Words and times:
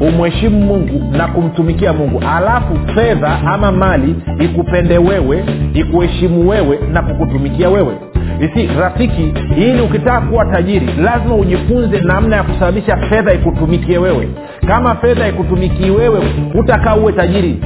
umheshimu 0.00 0.60
mungu 0.60 1.16
na 1.16 1.26
kumtumikia 1.28 1.92
mungu. 1.92 2.22
Alafu 2.36 2.78
fedha 2.94 3.38
ama 3.46 3.72
mali 3.72 4.14
ikupende 4.40 4.98
wewe 4.98 5.44
ikuheshimu 5.74 6.48
wewe 6.48 6.78
na 6.92 7.02
kukutumikia 7.02 7.68
wewe. 7.70 7.94
Isi 8.40 8.66
rafiki 8.80 9.34
ili 9.56 9.80
ukitaka 9.80 10.20
kuwa 10.20 10.44
tajiri 10.44 10.86
lazima 11.02 11.34
ujifunze 11.34 12.00
namna 12.00 12.36
ya 12.36 12.42
kusababisha 12.42 12.96
fedha 12.96 13.32
ikutumikie 13.34 13.98
wewe. 13.98 14.28
Kama 14.66 14.94
fedha 14.94 15.28
ikutumikii 15.28 15.90
wewe 15.90 16.20
hutakaa 16.52 16.94
uwe 16.96 17.12
tajiri. 17.12 17.56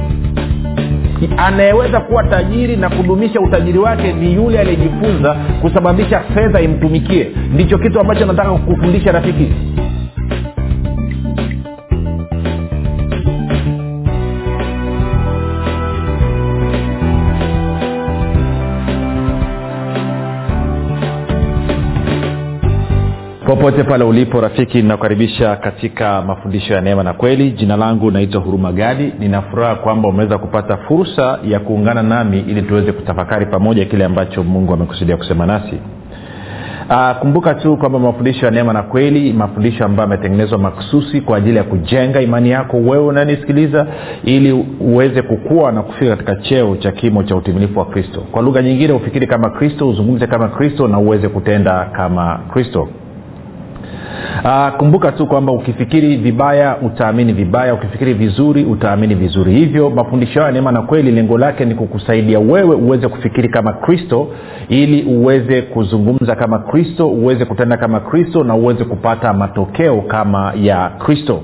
Anayeweza 1.37 1.99
kuwa 1.99 2.23
tajiri 2.23 2.75
na 2.77 2.89
kudumisha 2.89 3.39
utajiri 3.39 3.79
wake 3.79 4.13
ni 4.13 4.33
yule 4.35 4.59
aliyejifunza 4.59 5.35
kusababisha 5.61 6.19
fedha 6.19 6.61
imtumikie. 6.61 7.27
Ndicho 7.53 7.77
kitu 7.77 7.99
ambacho 7.99 8.25
nataka 8.25 8.51
kukufundisha 8.51 9.11
rafiki 9.11 9.53
popote 23.55 23.83
pale 23.83 24.03
ulipo 24.03 24.41
rafiki 24.41 24.81
ninakukaribisha 24.81 25.55
katika 25.55 26.21
mafundisho 26.21 26.73
ya 26.73 26.81
neema 26.81 27.03
na 27.03 27.13
kweli. 27.13 27.51
Jina 27.51 27.77
langu 27.77 28.11
naitwa 28.11 28.41
huruma 28.41 28.71
gadi. 28.71 29.13
Ninafuraha 29.19 29.75
kwamba 29.75 30.09
umeweza 30.09 30.37
kupata 30.37 30.77
fursa 30.77 31.39
ya 31.43 31.59
kuungana 31.59 32.03
nami 32.03 32.39
ili 32.39 32.61
tuweze 32.61 32.91
kutafakari 32.91 33.45
pamoja 33.45 33.85
kile 33.85 34.05
ambacho 34.05 34.43
mungu 34.43 34.73
amekusudia 34.73 35.17
kusema 35.17 35.45
nasi. 35.45 35.77
Aa, 36.89 37.13
kumbuka 37.13 37.53
tu 37.53 37.77
kwamba 37.77 37.99
mafundisho 37.99 38.45
ya 38.45 38.51
neema 38.51 38.73
na 38.73 38.83
kweli 38.83 39.33
mafundisho 39.33 39.85
ambayo 39.85 40.09
yametengenezwa 40.09 40.57
maksusi 40.57 41.21
kwa 41.21 41.37
ajili 41.37 41.57
ya 41.57 41.63
kujenga 41.63 42.21
imani 42.21 42.49
yako 42.49 42.77
wewe 42.77 43.05
unanisikiliza 43.05 43.87
ili 44.23 44.65
uweze 44.79 45.21
kukua 45.21 45.71
na 45.71 45.81
kufika 45.81 46.15
katika 46.15 46.35
cheo 46.35 46.75
cha 46.75 46.91
kimo 46.91 47.23
cha 47.23 47.35
utimilifu 47.35 47.79
wa 47.79 47.85
kristo. 47.85 48.19
Kwa 48.31 48.41
lugha 48.41 48.61
nyingine 48.61 48.93
ufikiri 48.93 49.27
kama 49.27 49.49
kristo 49.49 49.89
uzungumze 49.89 50.27
kama 50.27 50.47
kristo 50.47 50.87
na 50.87 50.99
uweze 50.99 51.29
kutenda 51.29 51.85
kama 51.85 52.39
kristo 52.53 52.89
Uh, 54.43 54.69
kumbuka 54.77 55.11
tu 55.11 55.27
kwamba 55.27 55.51
ukifikiri 55.51 56.17
vibaya 56.17 56.77
utaamini 56.77 57.33
vibaya. 57.33 57.73
Ukifikiri 57.73 58.13
vizuri 58.13 58.63
utaamini 58.65 59.15
vizuri. 59.15 59.53
Hivyo 59.53 59.89
mafundisho 59.89 60.39
hayo 60.41 60.51
neema 60.51 60.71
na 60.71 60.81
kweli 60.81 61.11
lengo 61.11 61.37
lake 61.37 61.65
ni 61.65 61.75
kukusaidia 61.75 62.39
wewe 62.39 62.75
uweze 62.75 63.07
kufikiri 63.07 63.49
kama 63.49 63.73
kristo 63.73 64.27
ili 64.69 65.03
uweze 65.03 65.61
kuzungumza 65.61 66.35
kama 66.35 66.59
kristo 66.59 67.07
uweze 67.07 67.45
kutenda 67.45 67.77
kama 67.77 67.99
kristo 67.99 68.43
na 68.43 68.55
uweze 68.55 68.83
kupata 68.83 69.33
matokeo 69.33 70.01
kama 70.01 70.53
ya 70.61 70.89
kristo 70.89 71.41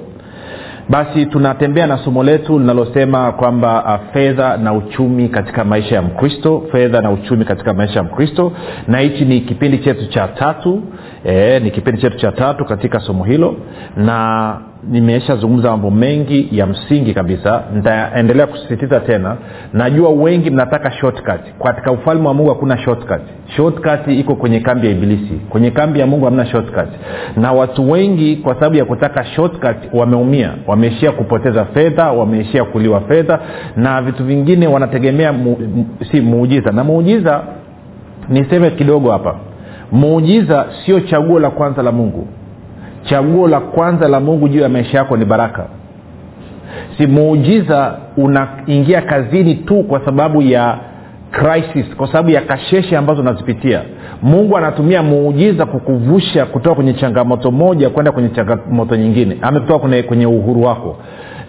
basi 0.91 1.25
tunatembea 1.25 1.87
na 1.87 1.97
somo 1.97 2.23
letu 2.23 2.59
linalosema 2.59 3.31
kwamba 3.31 3.83
uh, 4.07 4.13
fedha 4.13 4.57
na 4.57 4.73
uchumi 4.73 5.29
katika 5.29 5.63
maisha 5.63 5.95
ya 5.95 6.01
mkristo 6.01 6.63
fedha 6.71 7.01
na 7.01 7.11
uchumi 7.11 7.45
katika 7.45 7.73
maisha 7.73 7.99
ya 7.99 8.03
mkristo. 8.03 8.51
Na 8.87 8.99
hichi 8.99 9.25
ni 9.25 9.41
kipindi 9.41 9.77
chetu 9.77 10.05
cha 10.07 10.27
tatu 10.27 10.83
e, 11.25 11.59
ni 11.59 11.71
kipindi 11.71 12.01
chetu 12.01 12.17
cha 12.17 12.31
tatu 12.31 12.65
katika 12.65 12.99
somo 12.99 13.23
hilo. 13.23 13.55
Na 13.97 14.57
nimeshazungumza 14.89 15.71
mambo 15.71 15.91
mengi 15.91 16.47
ya 16.51 16.65
msingi 16.67 17.13
kabisa. 17.13 17.63
Nitaendelea 17.75 18.47
kusisitiza 18.47 18.99
tena. 18.99 19.37
Najua 19.73 20.09
wengi 20.09 20.49
mnataka 20.51 20.91
shortcut. 20.91 21.41
Katika 21.63 21.91
ufalme 21.91 22.27
wa 22.27 22.33
mungu 22.33 22.49
hakuna 22.49 22.77
shortcut. 22.77 23.21
Shortcut 23.55 24.07
iko 24.07 24.35
kwenye 24.35 24.59
kambi 24.59 24.87
ya 24.87 24.93
ibilisi. 24.93 25.33
Kwenye 25.49 25.71
kambi 25.71 25.99
ya 25.99 26.07
mungu 26.07 26.25
hamna 26.25 26.45
shortcut. 26.45 26.89
Na 27.37 27.51
watu 27.51 27.91
wengi 27.91 28.35
kwa 28.35 28.53
sababu 28.53 28.75
ya 28.75 28.85
kutaka 28.85 29.25
shortcut 29.25 29.75
wameumia. 29.93 30.51
Wameishia 30.67 31.11
kupoteza 31.11 31.65
fedha 31.65 32.11
wameishia 32.11 32.63
kuliwa 32.63 33.01
fedha 33.01 33.39
na 33.75 34.01
vitu 34.01 34.23
vingine 34.23 34.67
wanategemea 34.67 35.33
mu, 35.33 35.57
si 36.11 36.21
muujiza. 36.21 36.71
Na 36.71 36.83
muujiza 36.83 37.41
niseme 38.29 38.69
kidogo 38.71 39.11
hapa. 39.11 39.35
Muujiza 39.91 40.65
sio 40.85 40.99
chaguo 40.99 41.39
la 41.39 41.49
kwanza 41.49 41.83
la 41.83 41.91
mungu 41.91 42.27
chaguo 43.03 43.47
la 43.47 43.59
kwanza 43.59 44.07
la 44.07 44.19
mungu 44.19 44.47
juu 44.49 44.59
ya 44.59 44.69
maisha 44.69 44.97
yako 44.97 45.17
ni 45.17 45.25
baraka. 45.25 45.65
Si 46.97 47.07
muujiza 47.07 47.97
unaingia 48.17 49.01
kazini 49.01 49.55
tu 49.55 49.83
kwa 49.83 50.05
sababu 50.05 50.41
ya 50.41 50.77
crisis 51.31 51.95
kwa 51.97 52.07
sababu 52.07 52.29
ya 52.29 52.41
kasheshe 52.41 52.97
ambazo 52.97 53.21
unazipitia. 53.21 53.81
Mungu 54.21 54.57
anatumia 54.57 55.03
muujiza 55.03 55.65
kukuvusha 55.65 56.45
kutoka 56.45 56.75
kwenye 56.75 56.93
changamoto 56.93 57.51
moja 57.51 57.89
kwenda 57.89 58.11
kwenye 58.11 58.29
changamoto 58.29 58.95
nyingine. 58.95 59.37
Amekutoka 59.41 59.79
kwenye, 59.79 60.03
kwenye 60.03 60.25
uhuru 60.25 60.63
wako. 60.63 60.97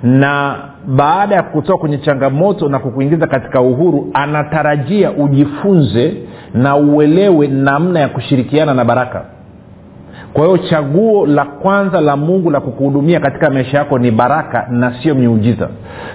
Na 0.02 0.56
baada 0.86 1.34
ya 1.34 1.42
kutoka 1.42 1.78
kwenye 1.78 1.98
changamoto 1.98 2.68
na 2.68 2.78
kukuingiza 2.78 3.26
katika 3.26 3.60
uhuru 3.60 4.10
anatarajia 4.14 5.10
ujifunze 5.10 6.14
na 6.54 6.76
uelewe 6.76 7.46
namna 7.48 8.00
ya 8.00 8.08
kushirikiana 8.08 8.74
na 8.74 8.84
baraka 8.84 9.24
kwa 10.32 10.44
hiyo 10.46 10.58
chaguo 10.58 11.26
la 11.26 11.44
kwanza 11.44 12.00
la 12.00 12.16
mungu 12.16 12.50
la 12.50 12.60
kukuhudumia 12.60 13.20
katika 13.20 13.50
maisha 13.50 13.78
yako 13.78 13.98
ni 13.98 14.10
baraka 14.10 14.66
na 14.70 14.94
sio 15.02 15.14
miujiza. 15.14 15.68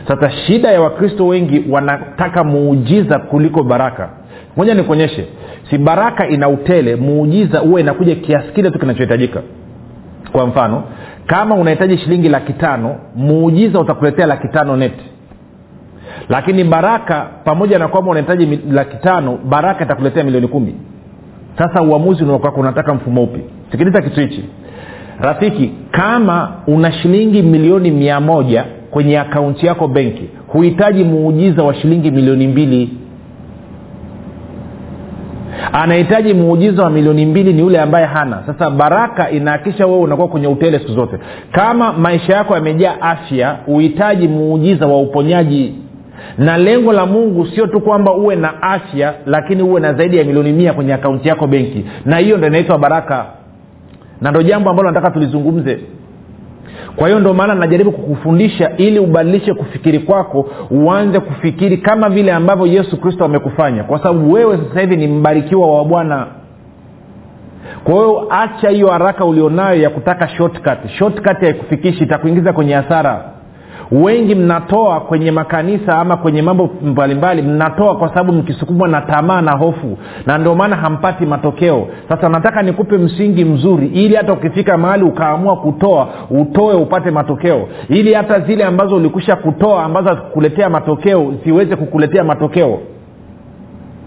Sasa 0.08 0.32
shida 0.32 0.72
ya 0.72 0.82
wakristo 0.82 1.28
wengi 1.28 1.66
wanataka 1.70 2.44
muujiza 2.44 3.20
kuliko 3.20 3.64
baraka. 3.64 4.10
Moja 4.58 4.74
nikuonyeshe. 4.74 5.28
Si 5.70 5.78
baraka 5.78 6.28
ina 6.28 6.50
utele 6.50 6.96
muujiza 6.96 7.60
huwa 7.60 7.80
inakuja 7.80 8.16
kiasi 8.16 8.48
kile 8.52 8.72
tu 8.72 8.80
kinachohitajika. 8.80 9.42
Kwa 10.32 10.48
mfano 10.48 10.84
kama 11.26 11.56
unahitaji 11.56 11.98
shilingi 11.98 12.30
laki 12.30 12.54
tano 12.54 12.96
muujiza 13.16 13.80
utakuletea 13.80 14.26
laki 14.26 14.48
tano 14.48 14.76
neti 14.78 15.06
lakini 16.30 16.64
baraka 16.64 17.28
pamoja 17.44 17.80
na 17.80 17.88
kwamba 17.88 18.12
unahitaji 18.12 18.60
laki 18.72 18.98
tano 18.98 19.38
baraka 19.50 19.84
itakuletea 19.86 20.24
milioni 20.24 20.48
kumi 20.48 20.76
sasa 21.58 21.82
uamuzi 21.82 22.24
unaokwako 22.24 22.60
unataka 22.60 22.94
mfumo 22.94 23.24
upi? 23.24 23.40
Sikiliza 23.72 24.02
kitu 24.02 24.20
hichi. 24.20 24.44
Rafiki 25.22 25.72
kama 25.92 26.52
una 26.68 26.92
shilingi 26.92 27.42
milioni 27.42 27.92
mia 27.92 28.20
moja 28.20 28.66
kwenye 28.92 29.20
akaunti 29.20 29.66
yako 29.66 29.88
benki 29.88 30.24
huhitaji 30.48 31.04
muujiza 31.04 31.64
wa 31.64 31.74
shilingi 31.74 32.12
milioni 32.12 32.48
mbili. 32.48 32.90
Anahitaji 35.74 36.34
muujiza 36.34 36.84
wa 36.84 36.90
milioni 36.90 37.26
mbili 37.26 37.54
ni 37.54 37.60
yule 37.62 37.80
ambaye 37.82 38.06
hana. 38.06 38.44
Sasa 38.46 38.70
baraka 38.70 39.30
inaakisha 39.32 39.86
wewe 39.88 40.00
unakuwa 40.00 40.28
kwenye 40.28 40.48
utele 40.48 40.80
siku 40.80 40.92
zote. 40.92 41.18
Kama 41.52 41.94
maisha 41.94 42.34
yako 42.34 42.56
yamejaa 42.56 43.02
afya 43.02 43.58
huhitaji 43.66 44.28
muujiza 44.28 44.88
wa 44.88 45.00
uponyaji 45.02 45.74
na 46.38 46.58
lengo 46.58 46.94
la 46.94 47.06
mungu 47.06 47.46
sio 47.48 47.68
tu 47.68 47.82
kwamba 47.82 48.14
uwe 48.14 48.36
na 48.36 48.62
afya 48.62 49.14
lakini 49.26 49.64
uwe 49.64 49.82
na 49.82 49.94
zaidi 49.94 50.18
ya 50.18 50.24
milioni 50.24 50.52
mia 50.54 50.74
kwenye 50.74 50.94
akaunti 50.94 51.28
yako 51.30 51.48
benki. 51.48 51.86
Na 52.06 52.18
hiyo 52.18 52.38
ndo 52.38 52.48
inaitwa 52.48 52.78
baraka. 52.78 53.26
Na 54.22 54.32
ndo 54.32 54.42
jambo 54.44 54.70
ambalo 54.70 54.90
nataka 54.92 55.12
tulizungumze. 55.12 55.80
Kwa 56.96 57.08
hiyo 57.08 57.20
ndo 57.20 57.34
maana 57.34 57.56
najaribu 57.56 57.92
kukufundisha 57.92 58.78
ili 58.78 59.00
ubadilishe 59.00 59.54
kufikiri 59.54 60.00
kwako 60.00 60.50
uanze 60.72 61.20
kufikiri 61.20 61.78
kama 61.78 62.10
vile 62.10 62.32
ambavyo 62.34 62.66
yesu 62.66 63.02
kristo 63.02 63.26
amekufanya. 63.26 63.84
Kwa 63.84 63.98
sababu 64.00 64.32
wewe 64.34 64.58
sasa 64.58 64.82
hivi 64.82 64.98
ni 64.98 65.08
mbarikiwa 65.08 65.76
wa 65.78 65.86
bwana. 65.86 66.28
Kwa 67.84 67.94
hiyo 67.94 68.28
acha 68.30 68.70
hiyo 68.70 68.88
haraka 68.88 69.26
ulionayo 69.26 69.82
ya 69.82 69.90
kutaka 69.90 70.28
shortcut. 70.28 70.88
Shortcut 70.88 71.38
haikufikishi 71.42 72.04
itakuingiza 72.04 72.54
kwenye 72.54 72.74
hasara 72.74 73.22
wengi 73.92 74.36
mnatoa 74.36 75.00
kwenye 75.00 75.32
makanisa 75.32 75.98
ama 76.00 76.18
kwenye 76.18 76.42
mambo 76.42 76.70
mbalimbali 76.84 77.42
mnatoa 77.42 77.96
kwa 77.98 78.10
sababu 78.10 78.34
mkisukumwa 78.34 78.88
na 78.88 79.02
tamaa 79.02 79.42
na 79.42 79.52
hofu 79.52 79.98
na 80.26 80.38
ndio 80.38 80.56
maana 80.56 80.76
hampati 80.76 81.26
matokeo. 81.26 81.88
Sasa 82.10 82.30
nataka 82.30 82.62
nikupe 82.62 82.98
msingi 82.98 83.46
mzuri 83.46 83.88
ili 83.88 84.16
hata 84.16 84.34
ukifika 84.34 84.78
mahali 84.78 85.04
ukaamua 85.04 85.56
kutoa 85.58 86.08
utoe 86.30 86.74
upate 86.76 87.12
matokeo. 87.12 87.68
Ili 87.90 88.14
hata 88.14 88.40
zile 88.40 88.64
ambazo 88.66 88.96
ulikusha 88.96 89.36
kutoa 89.36 89.84
ambazo 89.84 90.08
hazikukuletea 90.10 90.70
matokeo 90.70 91.34
ziweze 91.46 91.76
kukuletea 91.76 92.24
matokeo. 92.24 92.80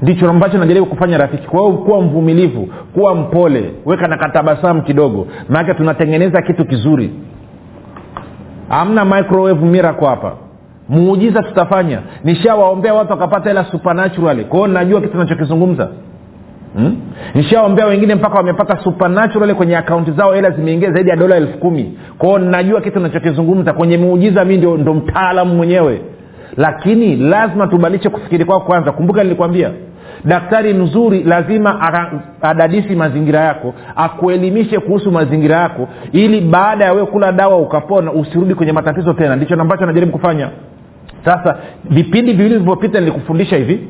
Ndicho 0.03 0.31
ambacho 0.31 0.59
najaribu 0.59 0.87
kufanya 0.87 1.19
rafiki. 1.19 1.47
Kwa 1.49 1.61
hiyo 1.61 1.73
kuwa 1.73 2.00
mvumilivu 2.00 2.69
kuwa 2.94 3.15
mpole 3.15 3.71
weka 3.87 4.09
na 4.09 4.17
katabasamu 4.17 4.83
kidogo. 4.83 5.26
Maanake 5.49 5.75
tunatengeneza 5.75 6.43
kitu 6.43 6.65
kizuri 6.65 7.11
hamna 8.70 9.05
microwave 9.05 9.67
miracle 9.67 10.06
hapa. 10.06 10.32
Muujiza 10.88 11.43
tutafanya. 11.43 11.99
Nishawaombea 12.25 12.94
watu 12.94 13.11
wakapata 13.11 13.49
hela 13.49 13.64
supernaturally. 13.64 14.44
Kwao 14.44 14.67
najua 14.67 15.00
kitu 15.00 15.19
nachokizungumza 15.19 15.88
hmm? 16.76 16.96
nishaombea 17.34 17.87
wengine 17.87 18.14
mpaka 18.14 18.37
wamepata 18.37 18.76
supernaturally 18.84 19.55
kwenye 19.55 19.76
akaunti 19.76 20.11
zao 20.12 20.32
hela 20.34 20.50
zimeingia 20.50 20.90
zaidi 20.93 21.11
ya 21.11 21.17
dola 21.17 21.37
elfu 21.37 21.58
kumi. 21.58 21.99
Kwao 22.19 22.38
najua 22.38 22.81
kitu 22.81 23.00
nachokizungumza 23.00 23.72
kwenye 23.72 23.99
muujiza 23.99 24.44
mi 24.44 24.56
ndio 24.56 24.76
ndo 24.76 24.94
mtaalamu 24.94 25.55
mwenyewe. 25.55 26.00
Lakini 26.56 27.16
lazima 27.16 27.66
tubadilishe 27.66 28.08
kufikiri 28.08 28.44
kwao 28.44 28.61
kwanza. 28.61 28.93
Kumbuka 28.93 29.23
nilikwambia 29.23 29.70
daktari 30.25 30.75
mzuri 30.75 31.22
lazima 31.22 31.93
adadisi 32.43 32.94
mazingira 32.96 33.40
yako 33.40 33.75
akuelimishe 33.96 34.78
kuhusu 34.78 35.12
mazingira 35.12 35.56
yako 35.56 35.88
ili 36.12 36.40
baada 36.40 36.84
ya 36.84 36.93
wewe 36.93 37.06
kula 37.06 37.32
dawa 37.32 37.58
ukapona 37.58 38.12
usirudi 38.12 38.55
kwenye 38.55 38.72
matatizo 38.72 39.12
tena. 39.12 39.37
Ndicho 39.37 39.55
ambacho 39.55 39.87
najaribu 39.87 40.12
kufanya. 40.12 40.49
Sasa 41.25 41.56
vipindi 41.84 42.32
viwili 42.32 42.55
vilivyopita 42.55 43.00
nilikufundisha 43.00 43.56
hivi. 43.56 43.81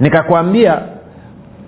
Nikakwambia 0.00 0.78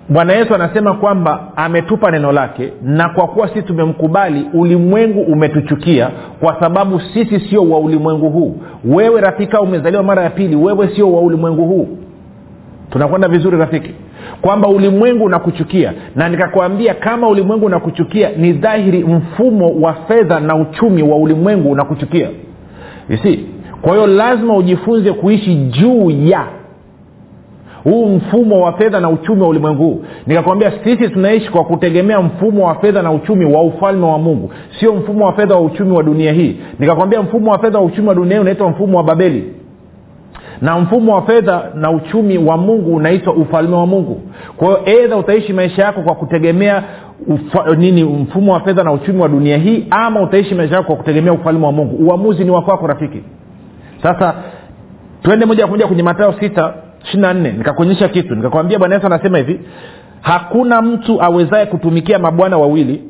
bwana 0.09 0.33
yesu 0.33 0.55
anasema 0.55 0.93
kwamba 0.93 1.47
ametupa 1.55 2.11
neno 2.11 2.31
lake 2.31 2.73
na 2.83 3.09
kwa 3.09 3.27
kuwa 3.27 3.47
sisi 3.47 3.61
tumemkubali 3.61 4.45
ulimwengu 4.53 5.21
umetuchukia 5.21 6.09
kwa 6.39 6.59
sababu 6.59 6.99
sisi 6.99 7.39
sio 7.39 7.69
wa 7.69 7.79
ulimwengu 7.79 8.29
huu. 8.29 8.57
Wewe 8.85 9.21
rafika 9.21 9.61
umezaliwa 9.61 10.03
mara 10.03 10.23
ya 10.23 10.29
pili 10.29 10.55
wewe 10.55 10.89
sio 10.95 11.13
wa 11.13 11.21
ulimwengu 11.21 11.65
huu 11.65 11.87
tunakwenda 12.97 13.27
vizuri 13.27 13.57
rafiki? 13.57 13.91
Kwamba 14.41 14.67
ulimwengu 14.67 15.23
unakuchukia. 15.25 15.93
Na 16.15 16.29
nikakwambia 16.29 16.93
kama 16.93 17.27
ulimwengu 17.27 17.65
unakuchukia 17.65 18.29
ni 18.37 18.53
dhahiri 18.53 19.03
mfumo 19.03 19.69
wa 19.81 19.93
fedha 19.93 20.39
na 20.39 20.55
uchumi 20.55 21.03
wa 21.03 21.17
ulimwengu 21.17 21.71
unakuchukia. 21.71 22.29
Isi 23.09 23.39
kwa 23.81 23.93
hiyo 23.93 24.07
lazima 24.07 24.55
ujifunze 24.57 25.13
kuishi 25.13 25.55
juu 25.55 26.09
ya 26.11 26.43
huu 27.83 28.07
mfumo 28.07 28.61
wa 28.65 28.73
fedha 28.73 28.99
na 28.99 29.09
uchumi 29.09 29.41
wa 29.41 29.47
ulimwengu 29.47 29.83
huu. 29.83 30.03
Nikakwambia 30.27 30.71
sisi 30.83 31.09
tunaishi 31.09 31.49
kwa 31.51 31.63
kutegemea 31.63 32.21
mfumo 32.21 32.67
wa 32.67 32.75
fedha 32.75 33.01
na 33.01 33.11
uchumi 33.11 33.45
wa 33.45 33.61
ufalme 33.63 34.05
wa 34.05 34.17
mungu. 34.17 34.51
Sio 34.79 34.95
mfumo 34.95 35.25
wa 35.25 35.33
fedha 35.33 35.55
wa 35.55 35.61
uchumi 35.61 35.91
wa 35.97 36.03
dunia 36.03 36.33
hii. 36.33 36.55
Nikakwambia 36.79 37.21
mfumo 37.21 37.51
wa 37.51 37.59
fedha 37.59 37.79
wa 37.79 37.85
uchumi 37.85 38.07
wa 38.07 38.15
dunia 38.15 38.33
hii 38.35 38.41
unaitwa 38.41 38.69
mfumo 38.69 38.97
wa 38.97 39.03
babeli 39.03 39.43
na 40.61 40.79
mfumo 40.79 41.15
wa 41.15 41.21
fedha 41.21 41.63
na 41.75 41.91
uchumi 41.91 42.37
wa 42.37 42.57
mungu 42.57 42.95
unaitwa 42.95 43.33
ufalme 43.33 43.75
wa 43.75 43.87
mungu. 43.87 44.21
Kwa 44.57 44.67
hiyo 44.67 44.81
edha 45.03 45.17
utaishi 45.17 45.53
maisha 45.53 45.83
yako 45.83 46.01
kwa 46.01 46.15
kutegemea 46.15 46.83
ufa, 47.27 47.75
nini 47.75 48.03
mfumo 48.03 48.53
wa 48.53 48.59
fedha 48.59 48.83
na 48.83 48.91
uchumi 48.91 49.21
wa 49.21 49.27
dunia 49.29 49.57
hii 49.57 49.87
ama 49.89 50.21
utaishi 50.21 50.55
maisha 50.55 50.75
yako 50.75 50.87
kwa 50.87 50.95
kutegemea 50.95 51.33
ufalme 51.33 51.65
wa 51.65 51.71
mungu. 51.71 52.05
Uamuzi 52.07 52.43
ni 52.43 52.51
wakwako 52.51 52.87
rafiki. 52.87 53.21
Sasa 54.03 54.33
twende 55.23 55.45
moja 55.45 55.63
kwa 55.63 55.71
moja 55.71 55.87
kwenye 55.87 56.03
matayo 56.03 56.33
sita 56.39 56.73
ishiri 57.03 57.33
nne. 57.33 57.51
Nikakuonyesha 57.51 58.07
kitu. 58.09 58.35
Nikakwambia 58.35 58.79
bwana 58.79 58.95
yesu 58.95 59.07
anasema 59.07 59.37
hivi 59.37 59.59
hakuna 60.21 60.81
mtu 60.81 61.21
awezaye 61.21 61.65
kutumikia 61.65 62.19
mabwana 62.19 62.57
wawili 62.57 63.03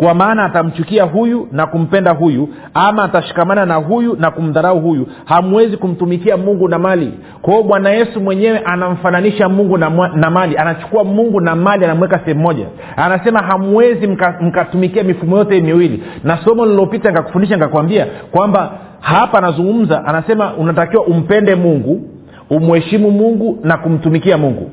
kwa 0.00 0.14
maana 0.14 0.44
atamchukia 0.44 1.04
huyu 1.04 1.48
na 1.52 1.66
kumpenda 1.66 2.10
huyu 2.10 2.48
ama 2.74 3.04
atashikamana 3.04 3.66
na 3.66 3.74
huyu 3.74 4.16
na 4.16 4.30
kumdharau 4.30 4.80
huyu. 4.80 5.06
Hamwezi 5.24 5.76
kumtumikia 5.76 6.36
mungu 6.36 6.68
na 6.68 6.78
mali. 6.78 7.12
Kwa 7.42 7.62
bwana 7.62 7.90
yesu 7.90 8.20
mwenyewe 8.20 8.58
anamfananisha 8.58 9.48
mungu 9.48 9.78
na, 9.78 9.90
na 10.14 10.30
mali. 10.30 10.56
Anachukua 10.56 11.04
mungu 11.04 11.40
na 11.40 11.56
mali 11.56 11.84
anamweka 11.84 12.18
sehemu 12.18 12.40
moja. 12.40 12.66
Anasema 12.96 13.40
hamwezi 13.42 14.06
mkatumikia 14.40 15.02
mka 15.02 15.08
mifumo 15.08 15.38
yote 15.38 15.60
miwili. 15.60 16.02
Na 16.24 16.36
somo 16.44 16.64
lililopita 16.64 17.10
nikakufundisha 17.10 17.54
nikakwambia 17.54 18.06
kwamba 18.30 18.70
hapa 19.00 19.38
anazungumza 19.38 20.04
anasema 20.04 20.54
unatakiwa 20.54 21.04
umpende 21.04 21.54
mungu 21.54 22.02
umheshimu 22.50 23.10
mungu 23.10 23.58
na 23.64 23.76
kumtumikia 23.76 24.38
mungu 24.38 24.70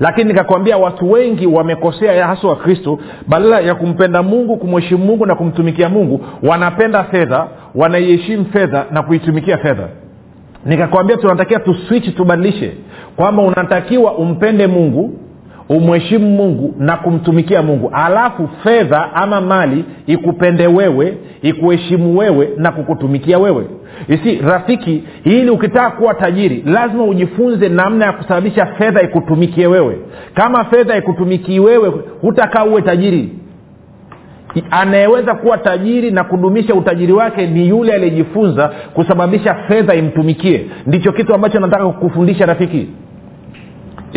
lakini 0.00 0.28
nikakwambia 0.28 0.76
watu 0.78 1.10
wengi 1.10 1.46
wamekosea 1.46 2.26
hasa 2.26 2.48
wakristo 2.48 2.98
badala 3.28 3.60
ya 3.60 3.74
kumpenda 3.74 4.22
mungu 4.22 4.56
kumheshimu 4.56 5.04
mungu 5.04 5.26
na 5.26 5.34
kumtumikia 5.34 5.88
mungu 5.88 6.20
wanapenda 6.42 7.04
fedha 7.04 7.46
wanaiheshimu 7.74 8.44
fedha 8.44 8.86
na 8.90 9.02
kuitumikia 9.02 9.58
fedha. 9.58 9.88
Nikakwambia 10.66 11.16
tunatakiwa 11.16 11.60
tuswichi 11.60 12.10
tubadilishe 12.12 12.72
kwamba 13.16 13.42
unatakiwa 13.42 14.14
umpende 14.14 14.66
mungu 14.66 15.18
umheshimu 15.68 16.30
mungu 16.30 16.74
na 16.78 16.96
kumtumikia 16.96 17.62
mungu. 17.62 17.90
Alafu 17.92 18.48
fedha 18.62 19.12
ama 19.14 19.40
mali 19.40 19.84
ikupende 20.06 20.66
wewe 20.66 21.16
ikuheshimu 21.42 22.18
wewe 22.18 22.50
na 22.56 22.72
kukutumikia 22.72 23.38
wewe. 23.38 23.66
Isi 24.08 24.36
rafiki 24.36 25.02
ili 25.24 25.50
ukitaka 25.50 25.90
kuwa 25.90 26.14
tajiri 26.14 26.62
lazima 26.66 27.04
ujifunze 27.04 27.68
namna 27.68 28.04
ya 28.06 28.12
kusababisha 28.12 28.66
fedha 28.66 29.02
ikutumikie 29.02 29.66
wewe. 29.66 29.98
Kama 30.34 30.64
fedha 30.64 30.96
ikutumikii 30.96 31.58
wewe 31.58 31.92
hutakaa 32.20 32.64
uwe 32.64 32.82
tajiri. 32.82 33.28
Anayeweza 34.70 35.34
kuwa 35.34 35.58
tajiri 35.58 36.10
na 36.10 36.24
kudumisha 36.24 36.74
utajiri 36.74 37.12
wake 37.12 37.46
ni 37.46 37.68
yule 37.68 37.92
aliyejifunza 37.92 38.68
kusababisha 38.94 39.54
fedha 39.54 39.94
imtumikie. 39.94 40.66
Ndicho 40.86 41.12
kitu 41.12 41.34
ambacho 41.34 41.60
nataka 41.60 41.86
kukufundisha 41.86 42.46
rafiki 42.46 42.88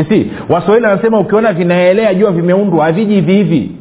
si 0.10 0.32
waswahili 0.50 0.86
wanasema 0.88 1.20
ukiona 1.20 1.54
vinaelea 1.54 2.14
jua 2.14 2.32
vimeundwa 2.32 2.86
haviji 2.86 3.14
hivi 3.16 3.34
hivi. 3.34 3.72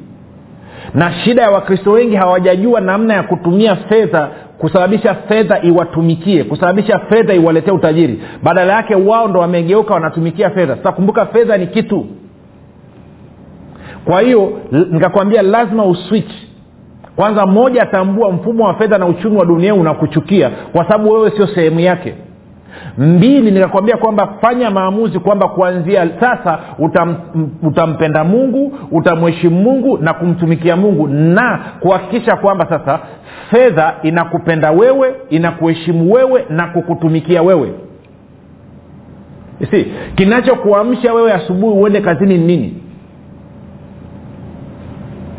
Na 0.95 1.13
shida 1.13 1.43
ya 1.43 1.51
wakristo 1.51 1.93
wengi 1.93 2.17
hawajajua 2.17 2.81
namna 2.81 3.15
ya 3.15 3.23
kutumia 3.23 3.77
fedha 3.77 4.29
kusababisha 4.59 5.15
fedha 5.15 5.63
iwatumikie 5.63 6.45
kusababisha 6.45 6.99
fedha 6.99 7.35
iwaletee 7.35 7.71
utajiri. 7.71 8.21
Badala 8.43 8.73
yake 8.73 8.95
wao 8.95 9.29
ndo 9.29 9.41
wamegeuka 9.41 9.95
wanatumikia 9.95 10.51
fedha. 10.51 10.77
Sasa 10.77 10.93
kumbuka 10.93 11.27
fedha 11.27 11.57
ni 11.57 11.67
kitu. 11.67 12.07
Kwa 14.05 14.21
hiyo 14.21 14.53
nikakwambia 14.91 15.43
lazima 15.43 15.85
uswitch. 15.87 16.33
Kwanza 17.17 17.47
moja 17.47 17.83
atambua 17.83 18.33
mfumo 18.33 18.65
wa 18.67 18.75
fedha 18.75 18.99
na 18.99 19.07
uchumi 19.07 19.37
wa 19.37 19.45
dunia 19.45 19.75
unakuchukia 19.75 20.51
kwa 20.73 20.85
sababu 20.85 21.13
wewe 21.13 21.31
sio 21.31 21.47
sehemu 21.47 21.81
yake 21.81 22.15
mbili 22.99 23.51
nikakwambia 23.51 23.97
kwamba 23.97 24.29
fanya 24.41 24.71
maamuzi 24.71 25.19
kwamba 25.19 25.49
kuanzia 25.49 26.09
sasa 26.21 26.59
utam, 26.79 27.17
utampenda 27.63 28.25
mungu 28.25 28.73
utamheshimu 28.91 29.63
mungu 29.63 29.99
na 29.99 30.15
kumtumikia 30.15 30.77
mungu 30.77 31.09
na 31.09 31.61
kuhakikisha 31.81 32.37
kwamba 32.37 32.67
sasa 32.69 32.99
fedha 33.51 33.95
inakupenda 34.03 34.71
wewe 34.71 35.15
inakuheshimu 35.31 36.13
wewe 36.13 36.45
na 36.51 36.67
kukutumikia 36.67 37.43
wewe. 37.43 37.73
Si 39.71 39.87
kinachokuamsha 40.15 41.13
wewe 41.15 41.33
asubuhi 41.33 41.79
uende 41.81 42.01
kazini 42.01 42.39
ni 42.39 42.45
nini 42.47 42.83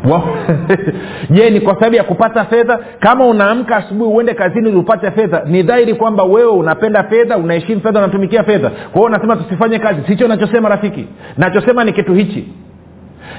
je 1.30 1.50
ni 1.50 1.60
kwa 1.60 1.74
sababu 1.74 1.96
ya 1.96 2.04
kupata 2.04 2.44
fedha? 2.44 2.78
Kama 3.00 3.26
unaamka 3.26 3.76
asubuhi 3.76 4.10
uende 4.14 4.34
kazini 4.34 4.70
upate 4.72 5.10
fedha 5.10 5.42
ni 5.46 5.62
dhahiri 5.62 5.94
kwamba 5.94 6.24
wewe 6.24 6.50
unapenda 6.50 7.02
fedha 7.04 7.36
unaheshimu 7.36 7.80
fedha 7.80 7.98
unatumikia 7.98 8.42
fedha. 8.44 8.70
Kwa 8.70 8.92
hiyo 8.92 9.04
unasema 9.04 9.36
tusifanye 9.36 9.78
kazi. 9.78 10.00
Sicho 10.06 10.28
nachosema 10.28 10.68
rafiki. 10.68 11.06
Nachosema 11.36 11.84
ni 11.84 11.92
kitu 11.92 12.14
hichi. 12.14 12.48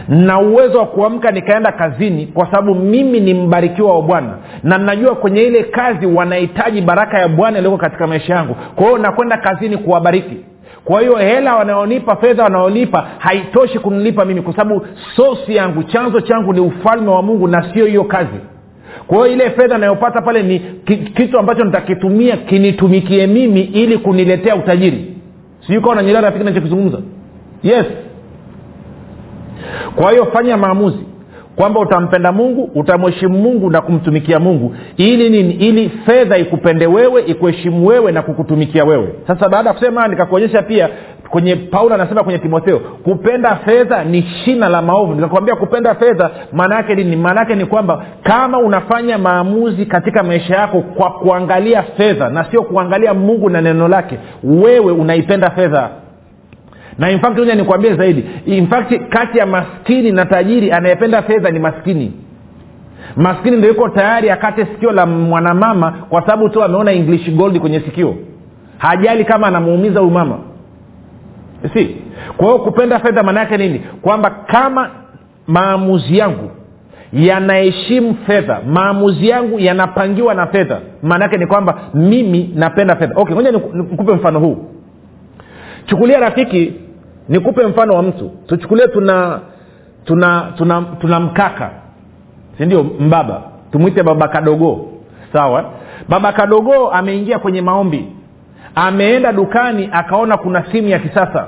Na 0.07 0.39
uwezo 0.39 0.79
wa 0.79 0.85
kuamka 0.85 1.31
nikaenda 1.31 1.71
kazini 1.71 2.27
kwa 2.27 2.45
sababu 2.45 2.75
mimi 2.75 3.19
ni 3.19 3.33
mbarikiwa 3.33 3.95
wa 3.95 4.01
bwana. 4.01 4.37
Na 4.63 4.77
najua 4.77 5.15
kwenye 5.15 5.41
ile 5.43 5.63
kazi 5.63 6.05
wanahitaji 6.05 6.81
baraka 6.81 7.19
ya 7.19 7.27
bwana 7.27 7.57
iliyoko 7.57 7.77
katika 7.77 8.07
maisha 8.07 8.35
yangu. 8.35 8.55
Kwa 8.75 8.85
hiyo 8.85 8.97
nakwenda 8.97 9.37
kazini 9.37 9.77
kuwabariki 9.77 10.37
kwa 10.89 11.01
hiyo 11.01 11.15
hela 11.15 11.55
wanaonipa 11.55 12.15
fedha 12.15 12.43
wanaonipa 12.43 13.07
haitoshi 13.17 13.79
kunilipa 13.79 14.25
mimi 14.25 14.41
kwa 14.41 14.55
sababu 14.55 14.87
sosi 15.15 15.55
yangu 15.55 15.83
chanzo 15.83 16.21
changu 16.21 16.53
ni 16.53 16.59
ufalme 16.59 17.09
wa 17.09 17.21
mungu 17.21 17.47
na 17.47 17.73
sio 17.73 17.85
hiyo 17.85 18.03
kazi. 18.03 18.39
Kwa 19.07 19.17
hiyo 19.17 19.27
ile 19.33 19.49
fedha 19.49 19.77
nayopata 19.77 20.21
pale 20.21 20.43
ni 20.43 20.59
kitu 21.15 21.39
ambacho 21.39 21.63
nitakitumia 21.63 22.37
kinitumikie 22.37 23.27
mimi 23.27 23.61
ili 23.61 23.97
kuniletea 23.97 24.55
utajiri. 24.55 25.15
Sijui 25.67 25.81
kawa 25.81 25.95
nanyelea 25.95 26.21
rafiki 26.21 26.43
nachokizungumza 26.45 26.97
yes. 27.63 27.85
Kwa 29.95 30.11
hiyo 30.11 30.25
fanya 30.25 30.57
maamuzi 30.57 31.05
kwamba 31.59 31.79
utampenda 31.79 32.31
mungu 32.31 32.69
utamheshimu 32.75 33.37
mungu 33.39 33.69
na 33.69 33.81
kumtumikia 33.81 34.39
mungu. 34.39 34.75
Ili 34.97 35.29
nini? 35.29 35.53
Ili 35.53 35.89
fedha 35.89 36.37
ikupende 36.37 36.87
wewe 36.87 37.21
ikuheshimu 37.21 37.87
wewe 37.87 38.11
na 38.11 38.21
kukutumikia 38.21 38.85
wewe. 38.85 39.09
Sasa 39.27 39.49
baada 39.49 39.69
ya 39.69 39.73
kusema 39.75 40.07
nikakuonyesha 40.07 40.61
pia 40.61 40.89
kwenye 41.29 41.55
paulo 41.55 41.95
anasema 41.95 42.23
kwenye 42.23 42.39
timotheo 42.39 42.79
kupenda 42.79 43.55
fedha 43.55 44.03
ni 44.03 44.21
shina 44.21 44.69
la 44.69 44.81
maovu. 44.81 45.15
Nikakwambia 45.15 45.55
kupenda 45.55 45.95
fedha 45.95 46.29
maana 46.53 46.75
yake 46.75 46.95
nini? 46.95 47.15
Maana 47.15 47.39
yake 47.39 47.55
ni 47.55 47.65
kwamba 47.65 48.05
kama 48.23 48.59
unafanya 48.59 49.17
maamuzi 49.17 49.85
katika 49.85 50.23
maisha 50.23 50.55
yako 50.55 50.81
kwa 50.81 51.11
kuangalia 51.11 51.83
fedha 51.83 52.29
na 52.29 52.43
sio 52.51 52.63
kuangalia 52.63 53.13
mungu 53.13 53.49
na 53.49 53.61
neno 53.61 53.87
lake 53.87 54.17
wewe 54.43 54.91
unaipenda 54.91 55.49
fedha 55.49 55.89
na 56.99 57.11
in 57.11 57.19
fact 57.19 57.37
moja 57.37 57.55
nikwambie 57.55 57.95
zaidi. 57.95 58.25
In 58.45 58.67
fact 58.67 58.93
kati 59.09 59.37
ya 59.37 59.45
maskini 59.45 60.11
na 60.11 60.25
tajiri 60.25 60.71
anayependa 60.71 61.21
fedha 61.21 61.51
ni 61.51 61.59
maskini. 61.59 62.11
Maskini 63.15 63.57
ndo 63.57 63.67
yuko 63.67 63.89
tayari 63.89 64.29
akate 64.29 64.65
sikio 64.65 64.91
la 64.91 65.05
mwanamama 65.05 65.91
kwa 65.91 66.21
sababu 66.21 66.49
tu 66.49 66.63
ameona 66.63 66.91
english 66.91 67.29
gold 67.31 67.59
kwenye 67.59 67.79
sikio. 67.79 68.15
Hajali 68.77 69.25
kama 69.25 69.47
anamuumiza 69.47 69.99
huyu 69.99 70.11
mama. 70.11 70.37
Si 71.73 71.95
kwa 72.37 72.45
hiyo 72.47 72.59
kupenda 72.59 72.99
fedha 72.99 73.23
maana 73.23 73.39
yake 73.39 73.57
nini? 73.57 73.79
Kwamba 74.01 74.29
kama 74.29 74.89
maamuzi 75.47 76.17
yangu 76.17 76.51
yanaheshimu 77.13 78.15
fedha 78.27 78.59
maamuzi 78.67 79.27
yangu 79.29 79.59
yanapangiwa 79.59 80.33
na 80.33 80.47
fedha 80.47 80.79
maana 81.03 81.25
yake 81.25 81.37
ni 81.37 81.47
kwamba 81.47 81.79
mimi 81.93 82.51
napenda 82.55 82.95
fedha. 82.95 83.13
Okay 83.15 83.35
ngoja 83.35 83.51
nikupe 83.51 84.13
mfano 84.13 84.39
huu. 84.39 84.57
Chukulia 85.85 86.19
rafiki 86.19 86.73
nikupe 87.29 87.65
mfano 87.67 87.93
wa 87.93 88.03
mtu. 88.03 88.31
Tuchukulie 88.47 88.87
tuna 88.87 89.39
tuna 90.05 90.53
tuna 90.57 90.81
tuna 91.01 91.19
mkaka. 91.19 91.69
Sindio 92.57 92.83
mbaba? 92.83 93.41
Tumwite 93.71 94.03
baba 94.03 94.27
kadogo. 94.27 94.89
Sawa? 95.33 95.65
Baba 96.09 96.31
kadogo 96.33 96.89
ameingia 96.91 97.39
kwenye 97.39 97.61
maombi. 97.61 98.05
Ameenda 98.75 99.31
dukani 99.31 99.89
akaona 99.91 100.37
kuna 100.37 100.63
simu 100.71 100.87
ya 100.87 100.99
kisasa. 100.99 101.47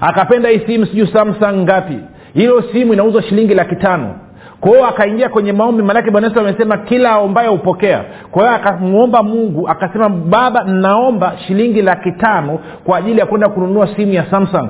Akapenda 0.00 0.48
hii 0.48 0.58
simu 0.66 0.86
sijuu 0.86 1.06
samsung 1.06 1.56
ngapi. 1.56 1.98
Hilo 2.34 2.62
simu 2.72 2.92
inauzwa 2.92 3.22
shilingi 3.22 3.54
laki 3.54 3.76
tano 3.76 4.14
kwa 4.62 4.88
akaingia 4.88 5.28
kwenye 5.28 5.52
maombi 5.52 5.82
maanake 5.82 6.10
bwana 6.10 6.26
yesu 6.26 6.40
amesema 6.40 6.76
kila 6.76 7.10
aombaye 7.10 7.48
hupokea. 7.48 8.04
Kwa 8.30 8.54
akamwomba 8.54 9.22
mungu 9.22 9.68
akasema 9.68 10.08
baba 10.08 10.64
naomba 10.64 11.32
shilingi 11.46 11.82
laki 11.82 12.12
tano 12.12 12.58
kwa 12.84 12.98
ajili 12.98 13.20
ya 13.20 13.26
kwenda 13.26 13.48
kununua 13.48 13.88
simu 13.96 14.12
ya 14.12 14.30
samsung. 14.30 14.68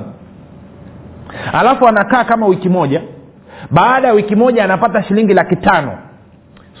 Alafu 1.53 1.87
anakaa 1.87 2.23
kama 2.23 2.45
wiki 2.47 2.69
moja. 2.69 3.01
Baada 3.71 4.07
ya 4.07 4.13
wiki 4.13 4.35
moja 4.35 4.63
anapata 4.63 5.03
shilingi 5.03 5.33
laki 5.33 5.55
tano. 5.55 5.91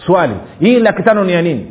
Swali 0.05 0.33
hii 0.59 0.79
laki 0.79 1.03
tano 1.03 1.23
ni 1.23 1.31
ya 1.33 1.41
nini? 1.41 1.67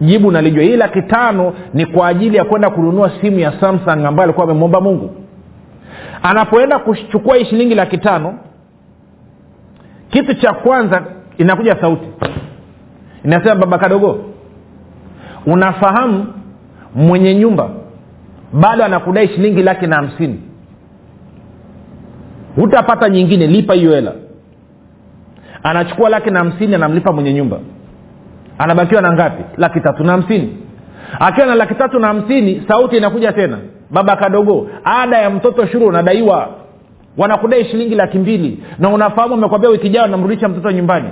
Jibu 0.00 0.30
nalijua 0.30 0.62
hii 0.64 0.76
laki 0.76 1.02
tano 1.02 1.54
ni 1.74 1.86
kwa 1.86 2.08
ajili 2.08 2.36
ya 2.36 2.44
kwenda 2.44 2.70
kununua 2.70 3.10
simu 3.20 3.38
ya 3.38 3.52
samsung 3.60 4.04
ambayo 4.06 4.22
alikuwa 4.24 4.44
amemwomba 4.44 4.80
mungu. 4.80 5.10
Anapoenda 6.22 6.78
kuchukua 6.78 7.36
hii 7.36 7.44
shilingi 7.44 7.74
laki 7.74 7.98
tano 7.98 8.34
kitu 10.12 10.34
cha 10.34 10.52
kwanza 10.52 11.02
inakuja 11.38 11.76
sauti. 11.80 12.06
Inasema 13.24 13.54
baba 13.54 13.78
kadogo 13.78 14.24
unafahamu 15.46 16.26
mwenye 16.94 17.34
nyumba 17.34 17.68
bado 18.52 18.84
anakudai 18.84 19.28
shilingi 19.28 19.62
laki 19.62 19.86
na 19.86 19.96
hamsini. 19.96 20.40
Hutapata 22.56 23.08
nyingine 23.08 23.46
lipa 23.46 23.74
hiyo 23.74 23.92
hela. 23.94 24.12
Anachukua 25.62 26.08
laki 26.08 26.30
na 26.30 26.38
hamsini 26.38 26.74
anamlipa 26.74 27.12
mwenye 27.12 27.32
nyumba. 27.34 27.58
Anabakiwa 28.58 29.02
na 29.02 29.12
ngapi? 29.12 29.42
Laki 29.56 29.80
tatu 29.80 30.04
na 30.04 30.12
hamsini. 30.12 30.56
Akiwa 31.20 31.46
na 31.46 31.54
laki 31.54 31.74
tatu 31.74 31.98
na 31.98 32.06
hamsini 32.06 32.62
sauti 32.68 32.96
inakuja 32.96 33.32
tena. 33.32 33.58
Baba 33.90 34.16
kadogo 34.16 34.68
ada 34.84 35.18
ya 35.18 35.30
mtoto 35.30 35.66
shuru 35.66 35.86
unadaiwa 35.86 36.48
wanakudai 37.16 37.64
shilingi 37.64 37.94
laki 37.94 38.18
mbili 38.18 38.62
na 38.78 38.88
unafahamu 38.88 39.34
amekwambia 39.34 39.70
wiki 39.70 39.88
jao 39.88 40.06
namrudisha 40.06 40.48
mtoto 40.48 40.70
nyumbani. 40.70 41.08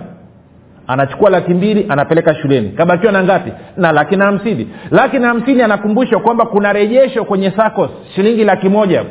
Anachukua 0.86 1.30
laki 1.30 1.54
mbili 1.54 1.86
anapeleka 1.88 2.34
shuleni. 2.34 2.68
Kabakiwa 2.68 3.12
na 3.12 3.22
ngapi? 3.24 3.52
Na 3.76 3.92
laki 3.92 4.16
na 4.16 4.24
hamsini. 4.24 4.68
Laki 4.90 5.18
na 5.18 5.28
hamsini 5.28 5.62
anakumbushwa 5.62 6.20
kwamba 6.20 6.46
kuna 6.46 6.72
rejesho 6.72 7.24
kwenye 7.24 7.50
sacos 7.50 7.90
shilingi 8.14 8.44
laki 8.44 8.68
moja. 8.68 9.04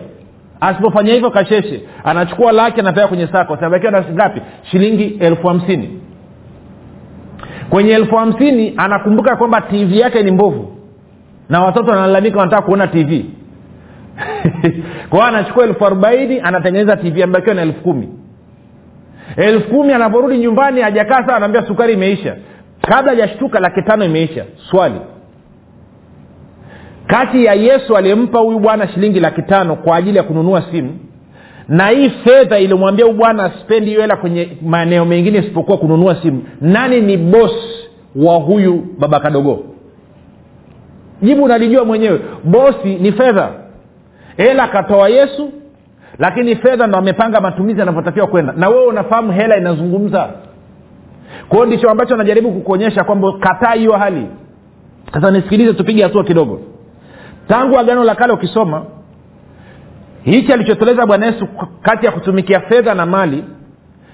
Asipofanya 0.62 1.14
hivyo 1.14 1.32
kasheshe 1.32 1.82
anachukua 2.04 2.52
laki 2.52 2.80
anapeleka 2.80 3.08
kwenye 3.08 3.28
sacos 3.28 3.60
anabakiwa 3.60 3.92
na 3.92 4.04
ngapi? 4.14 4.42
Shilingi 4.72 5.04
elfu 5.20 5.48
hamsini. 5.48 6.00
Kwenye 7.70 7.92
elfu 7.94 8.16
hamsini 8.16 8.74
anakumbuka 8.78 9.36
kwamba 9.36 9.62
tv 9.62 10.00
yake 10.00 10.24
ni 10.24 10.32
mbovu. 10.32 10.76
Na 11.50 11.62
watoto 11.62 11.92
wanalalamika 11.92 12.38
wanataka 12.40 12.62
kuona 12.62 12.88
tv 12.88 13.26
kwao 15.10 15.24
anachukua 15.24 15.64
elfu 15.64 15.86
arobaini 15.86 16.40
anatengeneza 16.40 16.98
tv 16.98 17.24
amebakiwa 17.24 17.56
na 17.56 17.62
elfu 17.62 17.82
kumi. 17.82 18.10
Elfu 19.38 19.70
kumi 19.70 19.94
anaporudi 19.94 20.38
nyumbani 20.38 20.82
hajakaa 20.82 21.28
saa 21.28 21.36
anaambia 21.36 21.62
sukari 21.68 21.94
imeisha. 21.94 22.36
Kabla 22.82 23.12
hajashtuka 23.12 23.60
laki 23.60 23.82
tano 23.82 24.06
imeisha. 24.06 24.46
Swali. 24.70 25.02
Kati 27.08 27.46
ya 27.46 27.54
yesu 27.54 27.98
aliyempa 27.98 28.40
huyu 28.40 28.60
bwana 28.60 28.88
shilingi 28.88 29.20
laki 29.20 29.42
tano 29.42 29.76
kwa 29.76 29.96
ajili 29.98 30.18
ya 30.18 30.24
kununua 30.24 30.64
simu 30.72 31.00
na 31.68 31.88
hii 31.88 32.10
fedha 32.10 32.60
ilimwambia 32.60 33.06
huyu 33.06 33.18
bwana 33.18 33.44
aspendi 33.44 33.90
hiyo 33.90 34.02
hela 34.02 34.16
kwenye 34.16 34.58
maeneo 34.66 35.06
mengine 35.06 35.40
isipokuwa 35.40 35.78
kununua 35.78 36.16
simu 36.22 36.44
nani 36.62 37.02
ni 37.02 37.18
bos 37.18 37.52
wa 38.16 38.36
huyu 38.36 38.86
baba 39.00 39.20
kadogo? 39.20 39.64
Jibu 41.22 41.48
nalijua 41.48 41.86
mwenyewe. 41.86 42.20
Bosi 42.44 42.96
ni 43.02 43.12
fedha 43.12 43.52
hela 44.40 44.64
akatoa 44.64 45.10
yesu 45.10 45.52
lakini 46.18 46.56
fedha 46.56 46.88
ndo 46.88 46.98
amepanga 46.98 47.42
matumizi 47.42 47.82
anavyotakiwa 47.82 48.28
kwenda. 48.28 48.54
Na 48.58 48.70
wewe 48.70 48.86
unafahamu 48.86 49.32
hela 49.32 49.58
inazungumza. 49.58 50.30
Kwao 51.50 51.66
ndicho 51.66 51.90
ambacho 51.90 52.14
anajaribu 52.14 52.52
kukuonyesha 52.52 53.04
kwamba 53.04 53.32
kataa 53.40 53.74
hiyo 53.74 53.92
hali. 53.92 54.28
Sasa 55.14 55.32
nisikilize 55.32 55.74
tupige 55.74 56.04
hatua 56.04 56.24
kidogo. 56.24 56.62
Tangu 57.48 57.80
agano 57.80 58.04
la 58.04 58.16
kale 58.16 58.34
ukisoma 58.34 58.86
hichi 60.24 60.54
alichoteleza 60.54 61.06
bwana 61.06 61.26
yesu 61.26 61.48
kati 61.82 62.06
ya 62.06 62.12
kutumikia 62.12 62.60
fedha 62.60 62.94
na 62.94 63.06
mali 63.06 63.44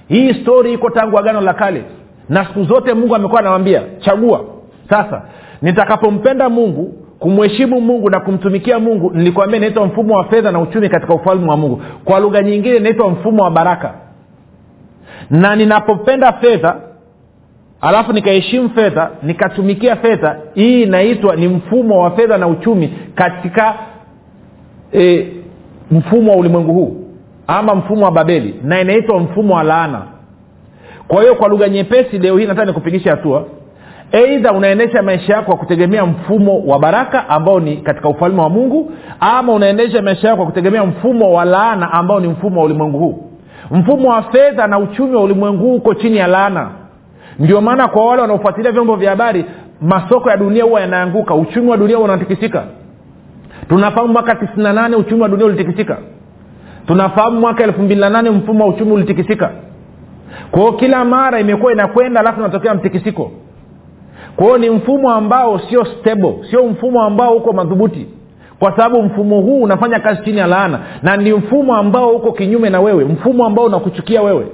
hii 0.08 0.34
stori 0.34 0.74
iko 0.74 0.90
tangu 0.90 1.20
agano 1.20 1.42
la 1.42 1.54
kale. 1.54 1.84
Na 2.30 2.46
siku 2.46 2.64
zote 2.64 2.94
mungu 2.94 3.16
amekuwa 3.16 3.40
anawambia 3.42 3.82
chagua 4.00 4.46
sasa 4.90 5.22
nitakapompenda 5.62 6.50
mungu 6.50 7.05
kumheshimu 7.20 7.82
mungu 7.82 8.10
na 8.10 8.20
kumtumikia 8.20 8.80
mungu 8.80 9.12
nilikwambia 9.14 9.58
inaitwa 9.58 9.86
mfumo 9.86 10.14
wa 10.18 10.24
fedha 10.24 10.52
na 10.52 10.60
uchumi 10.60 10.90
katika 10.90 11.14
ufalme 11.14 11.50
wa 11.50 11.58
mungu. 11.58 11.82
Kwa 12.06 12.20
lugha 12.20 12.42
nyingine 12.42 12.76
inaitwa 12.78 13.10
mfumo 13.10 13.44
wa 13.44 13.52
baraka. 13.52 13.94
Na 15.30 15.56
ninapopenda 15.56 16.34
fedha 16.34 16.76
alafu 17.82 18.14
nikaheshimu 18.14 18.70
fedha 18.70 19.10
nikatumikia 19.24 19.96
fedha 19.96 20.38
hii 20.54 20.82
inaitwa 20.84 21.36
ni 21.36 21.48
mfumo 21.48 22.04
wa 22.04 22.12
fedha 22.12 22.38
na 22.38 22.48
uchumi 22.48 22.94
katika 23.16 23.76
e, 24.94 25.28
mfumo 25.92 26.32
wa 26.32 26.38
ulimwengu 26.38 26.74
huu 26.74 26.96
ama 27.48 27.76
mfumo 27.76 28.06
wa 28.06 28.12
babeli 28.12 28.56
na 28.64 28.82
inaitwa 28.82 29.20
mfumo 29.20 29.56
wa 29.56 29.64
laana. 29.64 30.02
Kwa 31.08 31.22
hiyo 31.22 31.36
kwa 31.36 31.48
lugha 31.50 31.70
nyepesi 31.70 32.18
leo 32.20 32.38
hii 32.38 32.46
nataka 32.46 32.66
nikupigisha 32.66 33.12
hatua 33.12 33.46
eidha 34.12 34.52
unaendesha 34.52 35.02
maisha 35.02 35.34
yako 35.34 35.46
kwa 35.46 35.56
kutegemea 35.58 36.06
mfumo 36.06 36.60
wa 36.66 36.80
baraka 36.80 37.30
ambao 37.30 37.60
ni 37.60 37.78
katika 37.78 38.10
ufalme 38.10 38.42
wa 38.42 38.50
mungu 38.50 38.92
ama 39.20 39.54
unaendesha 39.54 40.02
maisha 40.02 40.28
yako 40.28 40.38
kwa 40.38 40.46
kutegemea 40.46 40.86
mfumo 40.86 41.34
wa 41.34 41.46
laana 41.46 41.92
ambao 41.94 42.20
ni 42.20 42.28
mfumo 42.28 42.60
wa 42.60 42.66
ulimwengu 42.66 42.98
huu. 43.00 43.22
Mfumo 43.72 44.10
wa 44.10 44.22
fedha 44.24 44.68
na 44.68 44.80
uchumi 44.80 45.16
wa 45.16 45.24
ulimwengu 45.24 45.64
huu 45.64 45.76
uko 45.76 45.94
chini 45.94 46.18
ya 46.18 46.28
laana. 46.28 46.70
Ndio 47.40 47.62
maana 47.62 47.88
kwa 47.88 48.06
wale 48.06 48.22
wanaofuatilia 48.22 48.72
vyombo 48.72 48.96
vya 48.96 49.10
habari 49.10 49.46
masoko 49.82 50.30
ya 50.30 50.38
dunia 50.38 50.64
huwa 50.64 50.82
yanaanguka 50.82 51.36
uchumi 51.36 51.70
wa 51.70 51.78
dunia 51.78 52.00
unatikisika. 52.00 52.64
Tunafahamu 53.70 54.14
mwaka 54.14 54.34
98 54.34 54.96
uchumi 55.00 55.22
wa 55.22 55.30
dunia 55.30 55.46
ulitikisika. 55.46 55.98
Tunafahamu 56.88 57.40
mwaka 57.40 57.64
elfu 57.64 57.82
mbili 57.82 58.02
na 58.02 58.10
nane 58.10 58.30
mfumo 58.30 58.64
wa 58.64 58.70
uchumi 58.70 58.92
ulitikisika. 58.92 59.52
Kwao 60.52 60.72
kila 60.72 61.06
mara 61.06 61.40
imekuwa 61.40 61.72
inakwenda 61.72 62.20
alafu 62.20 62.40
inatokea 62.40 62.74
mtikisiko 62.74 63.32
kwa 64.36 64.46
hiyo 64.46 64.58
ni 64.58 64.70
mfumo 64.70 65.12
ambao 65.12 65.60
sio 65.60 65.86
stable 65.86 66.36
sio 66.50 66.66
mfumo 66.66 67.02
ambao 67.04 67.36
uko 67.36 67.54
madhubuti. 67.54 68.08
Kwa 68.60 68.72
sababu 68.72 69.04
mfumo 69.04 69.42
huu 69.42 69.62
unafanya 69.62 70.00
kazi 70.00 70.24
chini 70.24 70.38
ya 70.38 70.48
laana 70.48 70.80
na 71.04 71.18
ni 71.18 71.34
mfumo 71.34 71.76
ambao 71.76 72.10
uko 72.10 72.32
kinyume 72.32 72.70
na 72.70 72.82
wewe 72.82 73.06
mfumo 73.06 73.46
ambao 73.46 73.66
unakuchukia 73.66 74.22
wewe. 74.22 74.46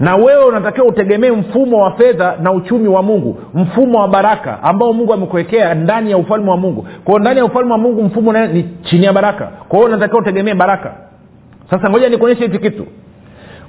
Na 0.00 0.16
wewe 0.16 0.44
unatakiwa 0.44 0.86
utegemee 0.86 1.30
mfumo 1.30 1.82
wa 1.82 1.90
fedha 1.92 2.36
na 2.42 2.52
uchumi 2.52 2.88
wa 2.88 3.02
mungu 3.02 3.36
mfumo 3.54 3.98
wa 4.00 4.08
baraka 4.08 4.62
ambao 4.62 4.92
mungu 4.92 5.12
amekuwekea 5.12 5.74
ndani 5.74 6.10
ya 6.10 6.18
ufalme 6.18 6.50
wa 6.50 6.56
mungu. 6.56 6.86
Kwao 7.04 7.18
ndani 7.18 7.38
ya 7.38 7.44
ufalme 7.44 7.72
wa 7.72 7.78
mungu 7.78 8.02
mfumo 8.02 8.32
ni 8.32 8.68
chini 8.82 9.04
ya 9.04 9.12
baraka. 9.12 9.48
Kwa 9.68 9.78
hiyo 9.78 9.88
unatakiwa 9.88 10.20
utegemee 10.20 10.54
baraka. 10.54 10.94
Sasa 11.70 11.90
ngoja 11.90 12.08
nikuonyeshe 12.08 12.44
hichi 12.46 12.58
kitu 12.58 12.86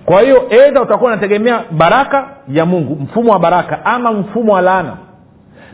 kwa 0.05 0.21
hiyo 0.21 0.43
edha 0.49 0.81
utakuwa 0.81 1.11
unategemea 1.11 1.63
baraka 1.71 2.27
ya 2.47 2.65
mungu 2.65 2.95
mfumo 3.03 3.31
wa 3.31 3.39
baraka 3.39 3.85
ama 3.85 4.11
mfumo 4.11 4.53
wa 4.53 4.61
laana. 4.61 4.97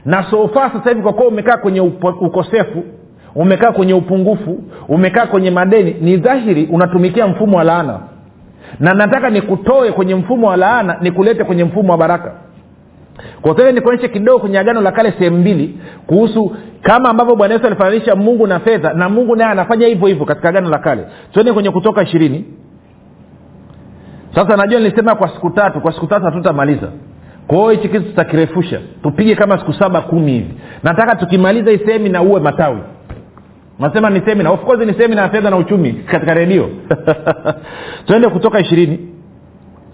Na 0.05 0.23
sofa 0.23 0.69
sasa 0.73 0.89
hivi 0.89 1.01
kwa 1.01 1.13
kuwa 1.13 1.27
umekaa 1.27 1.57
kwenye 1.57 1.81
upo, 1.81 2.07
ukosefu 2.07 2.83
umekaa 3.35 3.71
kwenye 3.71 3.93
upungufu 3.93 4.63
umekaa 4.87 5.25
kwenye 5.25 5.51
madeni 5.51 5.95
ni 6.01 6.17
dhahiri 6.17 6.69
unatumikia 6.71 7.27
mfumo 7.27 7.57
wa 7.57 7.63
laana. 7.63 7.99
Na 8.79 8.93
nataka 8.93 9.29
nikutoe 9.29 9.91
kwenye 9.91 10.15
mfumo 10.15 10.47
wa 10.47 10.57
laana 10.57 10.97
nikulete 11.01 11.43
kwenye 11.43 11.63
mfumo 11.63 11.91
wa 11.91 11.97
baraka. 11.97 12.31
Kwa 13.41 13.71
nikuonyeshe 13.71 14.07
kidogo 14.07 14.39
kwenye 14.39 14.59
agano 14.59 14.81
la 14.81 14.91
kale 14.91 15.11
sehemu 15.11 15.37
mbili 15.37 15.77
kuhusu 16.07 16.55
kama 16.81 17.09
ambavyo 17.09 17.35
bwana 17.35 17.53
yesu 17.53 17.67
alifananisha 17.67 18.15
mungu 18.15 18.47
na 18.47 18.59
fedha 18.59 18.93
na 18.93 19.09
mungu 19.09 19.35
naye 19.35 19.51
anafanya 19.51 19.87
hivyo 19.87 20.07
hivyo 20.07 20.25
katika 20.25 20.49
agano 20.49 20.69
la 20.69 20.77
kale. 20.77 21.05
Tuende 21.33 21.53
kwenye 21.53 21.71
kutoka 21.71 22.03
ishirini 22.03 22.45
sasa 24.35 24.57
najua 24.57 24.79
nilisema 24.79 25.15
kwa 25.15 25.29
siku 25.29 25.49
tatu 25.49 25.81
kwa 25.81 25.93
siku 25.93 26.07
tatu 26.07 26.25
hatutamaliza. 26.25 26.87
Kwao 27.47 27.69
hichi 27.69 27.89
kitu 27.89 28.03
tutakirefusha 28.03 28.79
tupige 29.03 29.35
kama 29.35 29.59
siku 29.59 29.73
saba 29.73 30.01
kumi 30.01 30.31
hivi. 30.31 30.53
Nataka 30.83 31.15
tukimaliza 31.15 31.71
hii 31.71 31.79
semina 31.85 32.21
uwe 32.21 32.39
matawi. 32.39 32.79
Nasema 33.79 34.09
ni 34.09 34.21
semina 34.25 34.51
of 34.51 34.63
course 34.63 34.85
ni 34.85 34.93
semina 34.93 35.21
ya 35.21 35.29
fedha 35.29 35.49
na 35.49 35.57
uchumi 35.57 35.93
katika 35.93 36.33
redio. 36.33 36.69
Twende 38.05 38.29
kutoka 38.29 38.59
ishirini. 38.59 38.99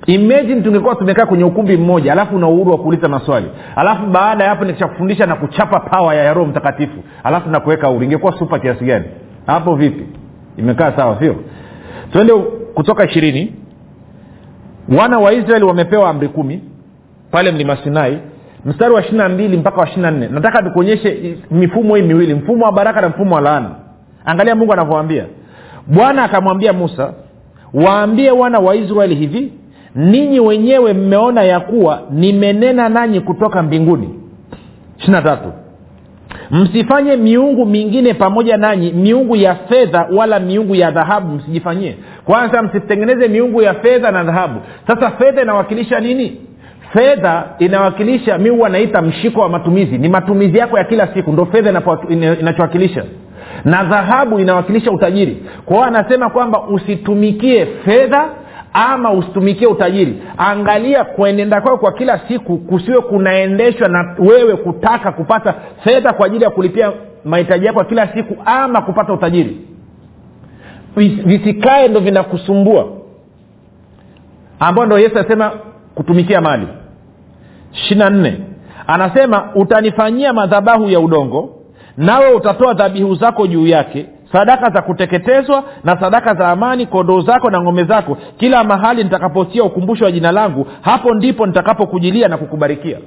Imagine 0.05 0.61
tungekuwa 0.61 0.95
tumekaa 0.95 1.25
kwenye 1.25 1.43
ukumbi 1.43 1.77
mmoja 1.77 2.11
alafu 2.11 2.35
una 2.35 2.47
uhuru 2.47 2.71
wa 2.71 2.77
kuuliza 2.77 3.07
maswali. 3.07 3.45
Alafu 3.75 4.05
baada 4.05 4.43
ya 4.43 4.49
hapo 4.49 4.65
nikishakufundisha 4.65 5.25
na 5.25 5.35
kuchapa 5.35 5.79
pawa 5.79 6.15
ya 6.15 6.33
roho 6.33 6.47
mtakatifu 6.49 7.03
alafu 7.23 7.49
nakuweka 7.49 7.87
huru 7.87 8.03
ingekuwa 8.03 8.39
supa 8.39 8.59
kiasi 8.59 8.85
gani? 8.85 9.05
Hapo 9.47 9.75
vipi? 9.75 10.05
Imekaa 10.57 10.91
sawa 10.91 11.19
sio? 11.19 11.35
Twende 12.11 12.33
kutoka 12.73 13.05
ishirini 13.05 13.53
wana 14.97 15.19
wa 15.19 15.33
israeli 15.33 15.65
wamepewa 15.65 16.09
amri 16.09 16.27
kumi 16.27 16.61
pale 17.31 17.51
mlima 17.51 17.77
sinai 17.83 18.17
mstari 18.65 18.93
wa 18.93 19.01
ishirina 19.01 19.29
mbili 19.29 19.57
mpaka 19.57 19.77
wa 19.81 19.85
ishirina 19.87 20.11
nne. 20.11 20.27
Nataka 20.27 20.61
nikuonyeshe 20.61 21.37
mifumo 21.51 21.95
hii 21.95 22.01
miwili 22.01 22.33
mfumo 22.33 22.65
wa 22.65 22.71
baraka 22.71 23.01
na 23.01 23.09
mfumo 23.09 23.35
wa 23.35 23.41
laana. 23.41 23.69
Angalia 24.25 24.55
mungu 24.55 24.73
anavyoambia 24.73 25.25
bwana 25.87 26.23
akamwambia 26.23 26.73
musa 26.73 27.13
waambie 27.73 28.31
wana 28.31 28.59
wa 28.59 28.75
israeli 28.75 29.15
hivi 29.15 29.53
ninyi 29.95 30.39
wenyewe 30.39 30.93
mmeona 30.93 31.43
ya 31.43 31.59
kuwa 31.59 32.01
nimenena 32.11 32.89
nanyi 32.89 33.19
kutoka 33.21 33.63
mbinguni. 33.63 34.09
Ishirina 34.97 35.21
tatu 35.21 35.53
msifanye 36.51 37.15
miungu 37.15 37.65
mingine 37.65 38.13
pamoja 38.13 38.57
nanyi 38.57 38.91
miungu 38.91 39.35
ya 39.35 39.55
fedha 39.55 40.07
wala 40.15 40.39
miungu 40.39 40.75
ya 40.75 40.91
dhahabu 40.91 41.35
msijifanyie. 41.35 41.95
Kwanza 42.25 42.61
msitengeneze 42.61 43.27
miungu 43.27 43.61
ya 43.61 43.73
fedha 43.73 44.11
na 44.11 44.23
dhahabu. 44.23 44.59
Sasa 44.87 45.11
fedha 45.11 45.41
inawakilisha 45.41 45.99
nini? 45.99 46.37
Fedha 46.93 47.43
inawakilisha 47.59 48.37
mi 48.37 48.49
huwa 48.49 48.69
naita 48.69 49.01
mshiko 49.01 49.41
wa 49.41 49.49
matumizi. 49.49 49.97
Ni 49.97 50.09
matumizi 50.09 50.57
yako 50.57 50.77
ya 50.77 50.83
kila 50.83 51.07
siku 51.07 51.31
ndo 51.31 51.45
fedha 51.45 51.69
inachowakilisha. 52.39 53.03
Na 53.65 53.83
dhahabu 53.83 54.39
inawakilisha 54.39 54.91
utajiri. 54.91 55.37
Kwa 55.65 55.75
hiyo 55.75 55.87
anasema 55.87 56.29
kwamba 56.29 56.61
usitumikie 56.67 57.65
fedha 57.65 58.29
ama 58.73 59.11
usitumikie 59.11 59.67
utajiri. 59.67 60.21
Angalia 60.37 61.03
kuenenda 61.03 61.61
kwao 61.61 61.77
kwa 61.77 61.91
kila 61.91 62.19
siku 62.27 62.57
kusiwe 62.57 63.01
kunaendeshwa 63.01 63.87
na 63.87 64.15
wewe 64.19 64.55
kutaka 64.55 65.11
kupata 65.11 65.53
fedha 65.83 66.13
kwa 66.13 66.25
ajili 66.25 66.43
ya 66.43 66.49
kulipia 66.49 66.91
mahitaji 67.25 67.65
yako 67.65 67.79
ya 67.79 67.85
kila 67.85 68.07
siku 68.07 68.37
ama 68.45 68.81
kupata 68.81 69.13
utajiri. 69.13 69.57
Visikae 71.25 71.87
ndo 71.87 71.99
vinakusumbua. 71.99 72.87
Ambao 74.59 74.85
ndo 74.85 74.99
yesu 74.99 75.19
anasema 75.19 75.51
kutumikia 75.95 76.41
mali. 76.41 76.67
Ishirina 77.73 78.09
nne. 78.09 78.37
Anasema 78.87 79.49
utanifanyia 79.55 80.33
madhabahu 80.33 80.89
ya 80.89 80.99
udongo 80.99 81.49
nawe 81.97 82.33
utatoa 82.33 82.73
dhabihu 82.73 83.15
zako 83.15 83.47
juu 83.47 83.67
yake 83.67 84.05
sadaka 84.31 84.69
za 84.69 84.81
kuteketezwa 84.81 85.63
na 85.83 85.99
sadaka 85.99 86.33
za 86.35 86.47
amani 86.49 86.85
kondoo 86.85 87.21
zako 87.21 87.49
na 87.49 87.61
ng'ombe 87.61 87.83
zako. 87.83 88.17
Kila 88.37 88.63
mahali 88.63 89.03
nitakapotia 89.03 89.63
ukumbusho 89.63 90.05
wa 90.05 90.11
jina 90.11 90.31
langu 90.31 90.67
hapo 90.81 91.13
ndipo 91.13 91.45
nitakapokujilia 91.47 92.27
na 92.27 92.37
kukubarikia. 92.37 92.97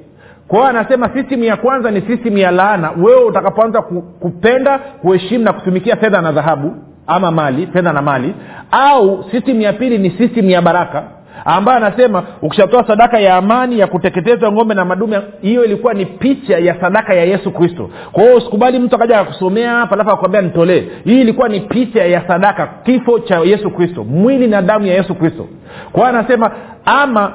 Kwa 0.47 0.57
hiyo 0.59 0.69
anasema 0.69 1.09
sistimu 1.09 1.43
ya 1.43 1.55
kwanza 1.57 1.91
ni 1.91 2.01
sistimu 2.01 2.37
ya 2.37 2.51
laana. 2.51 2.91
Wewe 3.03 3.23
utakapoanza 3.23 3.81
kupenda 4.19 4.77
kuheshimu 4.79 5.43
na 5.43 5.53
kutumikia 5.53 5.95
fedha 5.95 6.21
na 6.21 6.31
dhahabu 6.31 6.75
ama 7.07 7.31
mali 7.31 7.67
fedha 7.67 7.93
na 7.93 8.01
mali 8.01 8.35
au 8.71 9.23
sistimu 9.31 9.61
ya 9.61 9.73
pili 9.73 9.97
ni 9.97 10.09
sistimu 10.11 10.49
ya 10.49 10.61
baraka 10.61 11.03
ambayo 11.45 11.77
anasema 11.77 12.23
ukishatoa 12.41 12.87
sadaka 12.87 13.19
ya 13.19 13.35
amani 13.35 13.79
ya 13.79 13.87
kuteketezwa 13.87 14.51
ng'ombe 14.51 14.73
na 14.75 14.85
madume 14.85 15.19
hiyo 15.41 15.65
ilikuwa 15.65 15.93
ni 15.93 16.05
picha 16.05 16.57
ya 16.57 16.81
sadaka 16.81 17.13
ya 17.13 17.23
yesu 17.25 17.51
kristo. 17.51 17.89
Kwa 18.11 18.23
hiyo 18.23 18.35
usikubali 18.35 18.79
mtu 18.79 18.95
akaja 18.95 19.19
akakusomea 19.19 19.71
hapa 19.71 19.95
alafu 19.95 20.09
akwambia 20.11 20.41
nitolee. 20.41 20.83
Hii 21.03 21.21
ilikuwa 21.21 21.49
ni 21.49 21.59
picha 21.59 22.03
ya 22.05 22.27
sadaka 22.27 22.67
kifo 22.83 23.19
cha 23.19 23.39
yesu 23.39 23.69
kristo 23.71 24.03
mwili 24.03 24.47
na 24.47 24.61
damu 24.61 24.85
ya 24.85 24.93
yesu 24.93 25.15
kristo. 25.15 25.47
Kwa 25.91 26.09
anasema 26.09 26.51
ama 26.85 27.33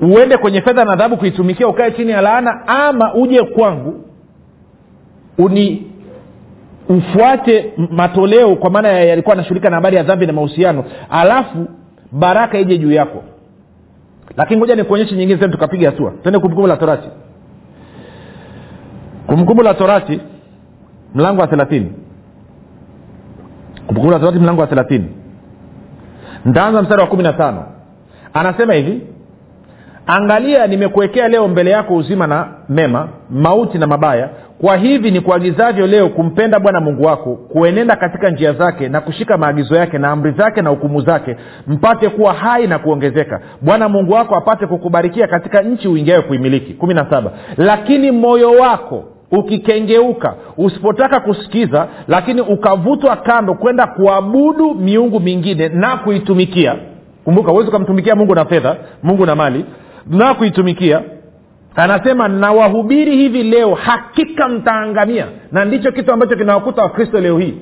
uende 0.00 0.36
kwenye 0.36 0.60
fedha 0.60 0.84
na 0.84 0.96
dhahabu 0.96 1.16
kuitumikia 1.16 1.68
ukae 1.68 1.90
chini 1.90 2.10
ya 2.10 2.20
laana 2.20 2.66
ama 2.68 3.14
uje 3.14 3.42
kwangu 3.42 4.04
uni 5.38 5.86
ufuate 6.88 7.72
matoleo 7.90 8.56
kwa 8.56 8.70
maana 8.70 8.88
yalikuwa 8.88 9.32
anashughulika 9.34 9.70
na 9.70 9.76
habari 9.76 9.96
ya 9.96 10.02
dhambi 10.02 10.26
na 10.26 10.32
mahusiano. 10.32 10.84
Alafu 11.10 11.66
baraka 12.12 12.58
ije 12.58 12.78
juu 12.78 12.92
yako. 12.92 13.22
Lakini 14.36 14.60
ngoja 14.60 14.74
nikuonyeshe 14.76 15.16
nyingine 15.16 15.38
tena 15.38 15.52
tukapiga 15.52 15.90
hatua. 15.90 16.12
Tende 16.22 16.38
kumbukumbu 16.38 16.66
la 16.68 16.76
torati. 16.76 17.08
Kumbukumbu 19.26 19.62
la 19.62 19.74
torati 19.74 20.20
mlango 21.14 21.40
wa 21.40 21.46
thelathini. 21.46 21.92
Kumbukumbu 23.86 24.10
la 24.12 24.18
torati 24.20 24.38
mlango 24.38 24.60
wa 24.60 24.66
thelathini. 24.66 25.08
Ntaanza 26.44 26.82
mstari 26.82 27.00
wa 27.00 27.06
kumi 27.06 27.22
na 27.22 27.32
tano. 27.32 27.64
Anasema 28.34 28.74
hivi 28.74 29.00
angalia 30.06 30.66
nimekuwekea 30.66 31.28
leo 31.28 31.48
mbele 31.48 31.70
yako 31.70 31.94
uzima 31.96 32.26
na 32.26 32.48
mema 32.68 33.08
mauti 33.30 33.78
na 33.78 33.86
mabaya 33.86 34.28
kwa 34.62 34.76
hivi 34.76 35.10
ni 35.10 35.20
kuagizavyo 35.20 35.86
leo 35.86 36.08
kumpenda 36.08 36.60
bwana 36.60 36.80
mungu 36.80 37.04
wako 37.04 37.34
kuenenda 37.36 37.96
katika 37.96 38.30
njia 38.30 38.52
zake 38.52 38.88
na 38.88 39.00
kushika 39.00 39.38
maagizo 39.38 39.76
yake 39.76 39.98
na 39.98 40.10
amri 40.10 40.32
zake 40.32 40.62
na 40.62 40.70
hukumu 40.70 41.00
zake 41.00 41.36
mpate 41.66 42.08
kuwa 42.08 42.32
hai 42.34 42.66
na 42.66 42.78
kuongezeka. 42.78 43.40
Bwana 43.60 43.88
mungu 43.88 44.12
wako 44.12 44.36
apate 44.36 44.66
kukubarikia 44.66 45.26
katika 45.26 45.62
nchi 45.62 45.88
uingiayo 45.88 46.22
kuimiliki. 46.22 46.74
Kumi 46.74 46.94
na 46.94 47.10
saba. 47.10 47.32
Lakini 47.56 48.10
moyo 48.10 48.50
wako 48.50 49.04
ukikengeuka 49.32 50.34
usipotaka 50.56 51.20
kusikiza 51.20 51.86
lakini 52.08 52.40
ukavutwa 52.40 53.16
kando 53.16 53.54
kwenda 53.54 53.86
kuabudu 53.86 54.74
miungu 54.74 55.20
mingine 55.20 55.68
na 55.68 55.96
kuitumikia. 55.96 56.76
Kumbuka 57.24 57.50
huwezi 57.50 57.68
ukamtumikia 57.68 58.16
mungu 58.16 58.34
na 58.34 58.44
fedha 58.44 58.76
mungu 59.02 59.26
na 59.26 59.34
mali 59.36 59.64
na 60.06 60.34
kuitumikia 60.34 61.00
anasema 61.76 62.28
nawahubiri 62.28 63.16
hivi 63.16 63.42
leo 63.42 63.74
hakika 63.74 64.48
mtaangamia. 64.48 65.26
Na 65.52 65.64
ndicho 65.64 65.92
kitu 65.92 66.12
ambacho 66.12 66.36
kinawakuta 66.36 66.82
wakristo 66.82 67.20
leo 67.20 67.38
hii. 67.38 67.54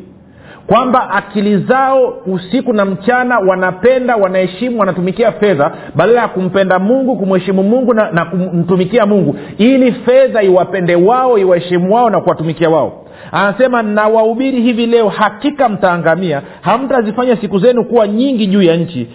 Kwamba 0.66 1.10
akili 1.10 1.58
zao 1.58 2.18
usiku 2.26 2.72
na 2.72 2.84
mchana 2.84 3.38
wanapenda 3.38 4.16
wanaheshimu 4.16 4.80
wanatumikia 4.80 5.32
fedha 5.32 5.72
badala 5.94 6.20
ya 6.20 6.28
kumpenda 6.28 6.78
mungu 6.78 7.16
kumheshimu 7.16 7.62
mungu 7.62 7.94
na, 7.94 8.10
na 8.10 8.24
kumtumikia 8.24 9.06
mungu. 9.06 9.36
Ili 9.58 9.92
fedha 9.92 10.42
iwapende 10.42 10.94
wao 10.96 11.38
iwaheshimu 11.38 11.94
wao 11.94 12.10
na 12.10 12.20
kuwatumikia 12.20 12.70
wao. 12.70 13.04
Anasema 13.32 13.82
nawahubiri 13.82 14.60
hivi 14.62 14.86
leo 14.86 15.08
hakika 15.08 15.68
mtaangamia. 15.68 16.42
Hamtazifanya 16.60 17.36
siku 17.36 17.58
zenu 17.58 17.84
kuwa 17.84 18.08
nyingi 18.08 18.46
juu 18.46 18.62
ya 18.62 18.76
nchi 18.76 19.08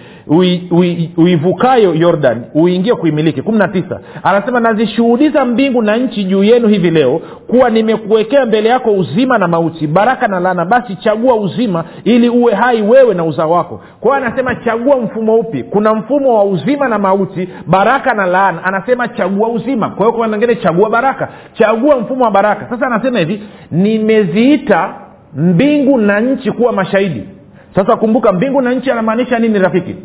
uivukayo 1.17 1.89
ui, 1.89 1.95
ui 1.95 2.01
yordan 2.01 2.41
uingie 2.53 2.95
kuimiliki. 2.95 3.41
Kumi 3.41 3.57
na 3.57 3.67
tisa. 3.67 3.99
Anasema 4.23 4.59
nazishuhudiza 4.59 5.45
mbingu 5.45 5.81
na 5.81 5.97
nchi 5.97 6.23
juu 6.23 6.43
yenu 6.43 6.67
hivi 6.67 6.91
leo 6.91 7.21
kuwa 7.47 7.69
nimekuwekea 7.69 8.45
mbele 8.45 8.69
yako 8.69 8.91
uzima 8.91 9.37
na 9.37 9.47
mauti 9.47 9.87
baraka 9.87 10.27
na 10.27 10.39
lana 10.39 10.65
basi 10.65 10.95
chagua 10.95 11.35
uzima 11.35 11.83
ili 12.03 12.29
uwe 12.29 12.53
hai 12.53 12.81
wewe 12.81 13.13
na 13.13 13.23
uzao 13.23 13.51
wako. 13.51 13.81
Kwa 13.99 14.17
anasema 14.17 14.55
chagua 14.55 14.97
mfumo 14.97 15.35
upi? 15.35 15.63
Kuna 15.63 15.93
mfumo 15.93 16.37
wa 16.37 16.43
uzima 16.43 16.87
na 16.87 16.99
mauti 16.99 17.49
baraka 17.67 18.13
na 18.13 18.25
laana. 18.25 18.63
Anasema 18.63 19.07
chagua 19.07 19.49
uzima. 19.49 19.89
Kwa 19.89 20.05
hiyo 20.05 20.17
kwa 20.17 20.55
chagua 20.55 20.89
baraka. 20.89 21.29
Chagua 21.53 21.97
mfumo 21.99 22.23
wa 22.23 22.31
baraka. 22.31 22.69
Sasa 22.69 22.87
anasema 22.87 23.19
hivi 23.19 23.43
nimeziita 23.71 24.95
mbingu 25.35 25.97
na 25.97 26.19
nchi 26.19 26.51
kuwa 26.51 26.71
mashahidi. 26.73 27.23
Sasa 27.75 27.95
kumbuka 27.95 28.31
mbingu 28.31 28.61
na 28.61 28.71
nchi 28.73 28.91
anamaanisha 28.91 29.39
nini 29.39 29.59
rafiki 29.59 29.95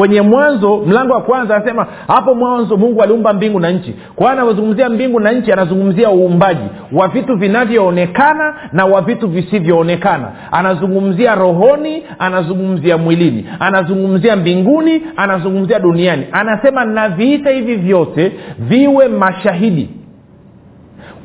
kwenye 0.00 0.20
mwanzo 0.22 0.76
mlango 0.76 1.12
wa 1.14 1.20
kwanza 1.22 1.56
anasema 1.56 1.86
hapo 2.08 2.34
mwanzo 2.34 2.76
mungu 2.76 3.02
aliumba 3.02 3.32
mbingu 3.32 3.60
na 3.60 3.70
nchi. 3.70 3.94
Kwa 4.16 4.30
anavyozungumzia 4.32 4.88
mbingu 4.88 5.20
na 5.20 5.32
nchi 5.32 5.52
anazungumzia 5.52 6.10
uumbaji 6.10 6.64
wa 6.92 7.08
vitu 7.08 7.36
vinavyoonekana 7.36 8.54
na 8.72 8.84
wa 8.86 9.00
vitu 9.00 9.28
visivyoonekana. 9.28 10.28
Anazungumzia 10.52 11.34
rohoni 11.34 12.02
anazungumzia 12.18 12.98
mwilini. 12.98 13.46
Anazungumzia 13.58 14.36
mbinguni 14.36 15.02
anazungumzia 15.16 15.78
duniani. 15.78 16.26
Anasema 16.32 16.84
naviita 16.84 17.50
hivi 17.50 17.76
vyote 17.76 18.32
viwe 18.58 19.08
mashahidi 19.08 19.88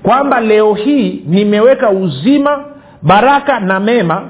kwamba 0.04 0.42
leo 0.42 0.74
hii 0.74 1.24
nimeweka 1.28 1.90
uzima 1.90 2.64
baraka 3.02 3.60
na 3.60 3.80
mema 3.80 4.22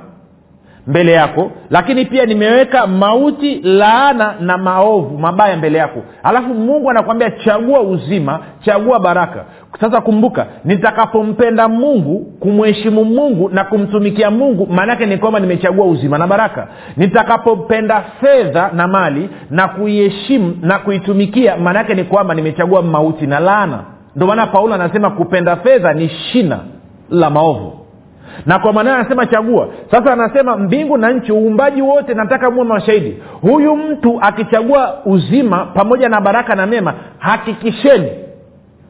mbele 0.87 1.11
yako 1.11 1.51
lakini 1.69 2.05
pia 2.05 2.25
nimeweka 2.25 2.87
mauti 2.87 3.59
laana 3.63 4.33
na 4.39 4.57
maovu 4.57 5.17
mabaya 5.17 5.57
mbele 5.57 5.77
yako. 5.77 6.03
Alafu 6.23 6.53
mungu 6.53 6.89
anakwambia 6.89 7.31
chagua 7.31 7.81
uzima 7.81 8.39
chagua 8.59 8.99
baraka. 8.99 9.43
Sasa 9.81 10.01
kumbuka 10.01 10.45
nitakapompenda 10.65 11.67
mungu 11.67 12.19
kumheshimu 12.39 13.05
mungu 13.05 13.49
na 13.49 13.63
kumtumikia 13.63 14.31
mungu 14.31 14.67
maanaake 14.71 15.05
ni 15.05 15.17
kwamba 15.17 15.39
nimechagua 15.39 15.85
uzima 15.85 16.17
na 16.17 16.27
baraka. 16.27 16.67
Nitakapopenda 16.97 18.03
fedha 18.21 18.69
na 18.73 18.87
mali 18.87 19.29
na 19.49 19.67
kuiheshimu 19.67 20.57
na 20.61 20.79
kuitumikia 20.79 21.57
maanaake 21.57 21.93
ni 21.95 22.03
kwamba 22.03 22.33
nimechagua 22.35 22.81
mauti 22.81 23.27
na 23.27 23.39
laana. 23.39 23.79
Ndio 24.15 24.27
maana 24.27 24.47
paulo 24.47 24.73
anasema 24.75 25.09
kupenda 25.09 25.55
fedha 25.55 25.93
ni 25.93 26.09
shina 26.09 26.59
la 27.09 27.29
maovu 27.29 27.84
na 28.45 28.59
kwa 28.59 28.73
maana 28.73 28.95
anasema 28.95 29.25
chagua. 29.25 29.67
Sasa 29.91 30.13
anasema 30.13 30.57
mbingu 30.57 30.97
na 30.97 31.11
nchi 31.11 31.31
uumbaji 31.31 31.81
wote 31.81 32.13
nataka 32.13 32.51
muwe 32.51 32.65
mashahidi. 32.67 33.17
Huyu 33.41 33.75
mtu 33.75 34.17
akichagua 34.21 34.95
uzima 35.05 35.65
pamoja 35.65 36.09
na 36.09 36.21
baraka 36.21 36.55
na 36.55 36.65
mema 36.65 36.93
hakikisheni 37.17 38.09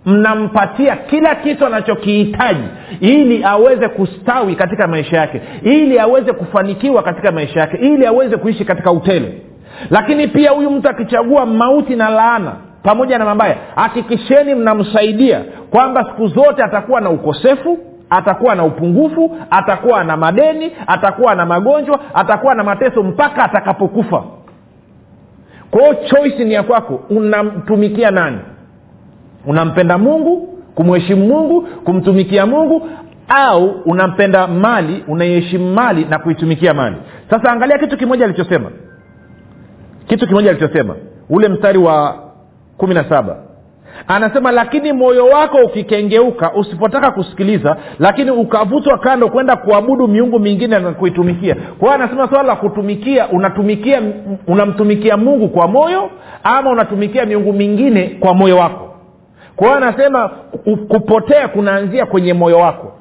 mnampatia 0.06 0.96
kila 0.96 1.36
kitu 1.36 1.66
anachokihitaji 1.66 2.64
ili 3.00 3.44
aweze 3.44 3.88
kustawi 3.88 4.56
katika 4.56 4.88
maisha 4.88 5.18
yake 5.18 5.42
ili 5.62 6.00
aweze 6.00 6.34
kufanikiwa 6.34 7.04
katika 7.04 7.32
maisha 7.32 7.60
yake 7.60 7.78
ili 7.78 8.06
aweze 8.06 8.38
kuishi 8.38 8.66
katika 8.66 8.92
utele. 8.92 9.42
Lakini 9.90 10.28
pia 10.28 10.52
huyu 10.52 10.72
mtu 10.72 10.90
akichagua 10.90 11.46
mauti 11.46 11.96
na 11.96 12.10
laana 12.10 12.54
pamoja 12.84 13.18
na 13.18 13.26
mabaya 13.26 13.56
hakikisheni 13.76 14.56
mnamsaidia 14.56 15.42
kwamba 15.72 16.04
siku 16.04 16.28
zote 16.28 16.64
atakuwa 16.64 17.02
na 17.02 17.10
ukosefu 17.10 17.78
atakuwa 18.10 18.56
na 18.56 18.64
upungufu 18.64 19.38
atakuwa 19.50 20.04
na 20.04 20.18
madeni 20.18 20.72
atakuwa 20.88 21.36
na 21.36 21.46
magonjwa 21.46 22.00
atakuwa 22.14 22.56
na 22.56 22.64
mateso 22.64 23.04
mpaka 23.04 23.44
atakapokufa. 23.44 24.24
Kwao 25.72 25.94
choice 25.94 26.46
ni 26.46 26.54
ya 26.54 26.64
kwako 26.64 27.00
unamtumikia 27.10 28.12
nani? 28.12 28.38
Unampenda 29.46 29.98
mungu 29.98 30.48
kumheshimu 30.76 31.28
mungu 31.28 31.62
kumtumikia 31.62 32.46
mungu 32.46 32.90
au 33.28 33.70
unampenda 33.86 34.48
mali 34.48 35.04
unaiheshimu 35.08 35.74
mali 35.74 36.06
na 36.06 36.20
kuitumikia 36.20 36.74
mali? 36.74 36.96
Sasa 37.30 37.52
angalia 37.52 37.78
kitu 37.78 37.98
kimoja 37.98 38.26
alichosema. 38.26 38.72
Kitu 40.08 40.28
kimoja 40.28 40.50
alichosema. 40.50 40.96
Ule 41.30 41.50
mstari 41.50 41.78
wa 41.78 42.16
kumi 42.78 42.94
na 42.94 43.04
saba 43.10 43.36
anasema 44.08 44.52
lakini 44.52 44.94
moyo 44.94 45.26
wako 45.26 45.58
ukikengeuka 45.58 46.54
usipotaka 46.54 47.12
kusikiliza 47.12 47.78
lakini 48.00 48.32
ukavutwa 48.32 48.98
kando 48.98 49.30
kwenda 49.30 49.56
kuabudu 49.56 50.08
miungu 50.08 50.40
mingine 50.40 50.80
na 50.80 50.92
kuitumikia. 50.92 51.56
Kwa 51.56 51.80
hiyo 51.80 51.92
anasema 52.04 52.28
swala 52.28 52.44
la 52.44 52.56
kutumikia 52.56 53.28
unatumikia 53.30 54.02
unamtumikia 54.48 55.18
mungu 55.18 55.50
kwa 55.50 55.68
moyo 55.68 56.10
ama 56.44 56.70
unatumikia 56.70 57.26
miungu 57.26 57.54
mingine 57.54 58.18
kwa 58.20 58.34
moyo 58.34 58.58
wako? 58.58 58.96
Kwa 59.56 59.68
hiyo 59.68 59.78
anasema 59.78 60.30
kupotea 60.88 61.48
kunaanzia 61.48 62.06
kwenye 62.06 62.34
moyo 62.34 62.58
wako. 62.58 62.92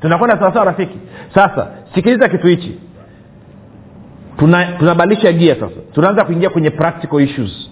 Tunakwenda 0.00 0.38
sawasawa 0.38 0.64
rafiki? 0.64 0.98
Sasa 1.34 1.66
sikiliza 1.94 2.28
kitu 2.28 2.46
hichi. 2.46 2.78
Tunabadilisha 4.78 5.28
tuna 5.28 5.38
gia 5.38 5.54
sasa. 5.54 5.80
Tunaanza 5.92 6.24
kuingia 6.24 6.50
kwenye 6.50 6.70
practical 6.70 7.20
issues 7.20 7.70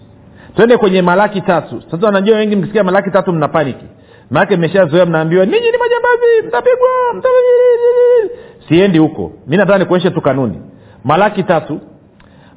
twende 0.56 0.76
kwenye 0.76 1.02
malaki 1.02 1.40
tatu. 1.40 1.82
Sasa 1.90 2.10
najua 2.10 2.36
wengi 2.36 2.56
mkisikia 2.56 2.84
malaki 2.84 3.10
tatu 3.10 3.32
mna 3.32 3.48
paniki 3.48 3.84
maanake 4.30 4.56
mmeshazoea 4.56 5.06
mnaambiwa 5.06 5.44
ninyi 5.46 5.70
ni 5.70 5.78
majambazi 5.78 6.46
mtapigwa 6.46 6.88
mta... 7.14 7.28
siendi 8.68 8.98
huko. 8.98 9.32
Mi 9.46 9.56
nataka 9.56 9.78
nikuonyeshe 9.78 10.10
tu 10.10 10.20
kanuni. 10.20 10.60
Malaki 11.04 11.42
tatu. 11.42 11.80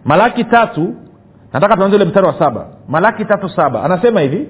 Malaki 0.05 0.43
tatu 0.43 0.93
nataka 1.53 1.75
tuanze 1.77 1.95
ule 1.95 2.05
mstari 2.05 2.27
wa 2.27 2.39
saba. 2.39 2.67
Malaki 2.87 3.25
tatu 3.25 3.49
saba. 3.49 3.83
Anasema 3.83 4.21
hivi 4.21 4.47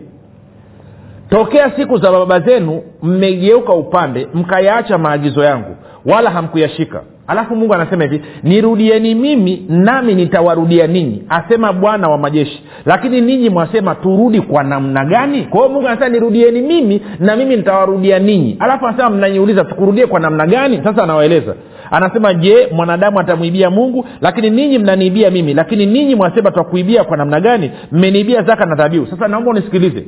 tokea 1.30 1.72
siku 1.76 1.98
za 1.98 2.12
baba 2.12 2.40
zenu 2.40 2.84
mmegeuka 3.02 3.74
upande 3.74 4.28
mkayaacha 4.34 4.98
maagizo 4.98 5.44
yangu 5.44 5.76
wala 6.06 6.30
hamkuyashika 6.30 7.02
alafu 7.28 7.56
mungu 7.56 7.74
anasema 7.74 8.04
hivi 8.04 8.22
nirudieni 8.44 9.16
mimi 9.16 9.66
nami 9.70 10.16
nitawarudia 10.16 10.88
ninyi 10.88 11.24
asema 11.30 11.74
bwana 11.74 12.08
wa 12.08 12.18
majeshi. 12.18 12.64
Lakini 12.86 13.22
ninyi 13.22 13.50
mwasema 13.50 13.96
turudi 13.96 14.42
kwa 14.42 14.64
namna 14.64 15.06
gani? 15.06 15.42
Kwa 15.44 15.60
hiyo 15.60 15.74
mungu 15.74 15.88
anasema 15.88 16.10
nirudieni 16.10 16.62
mimi 16.62 17.02
na 17.20 17.36
mimi 17.36 17.56
nitawarudia 17.56 18.20
ninyi. 18.20 18.56
Alafu 18.60 18.88
anasema 18.88 19.10
mnaniuliza 19.10 19.64
tukurudie 19.66 20.06
kwa 20.08 20.20
namna 20.20 20.46
gani? 20.48 20.82
Sasa 20.84 21.04
anawaeleza. 21.04 21.56
Anasema 21.92 22.34
je 22.34 22.68
mwanadamu 22.72 23.20
atamwibia 23.20 23.70
mungu? 23.70 24.06
Lakini 24.22 24.50
ninyi 24.50 24.78
mnaniibia 24.78 25.30
mimi. 25.32 25.54
Lakini 25.54 25.86
ninyi 25.86 26.16
mwasema 26.16 26.52
twakuibia 26.52 27.04
kwa 27.04 27.18
namna 27.18 27.40
gani? 27.40 27.72
Mmeniibia 27.92 28.44
zaka 28.44 28.66
na 28.66 28.76
dhabihu. 28.76 29.08
Sasa 29.08 29.28
naomba 29.28 29.52
unisikilize 29.52 30.06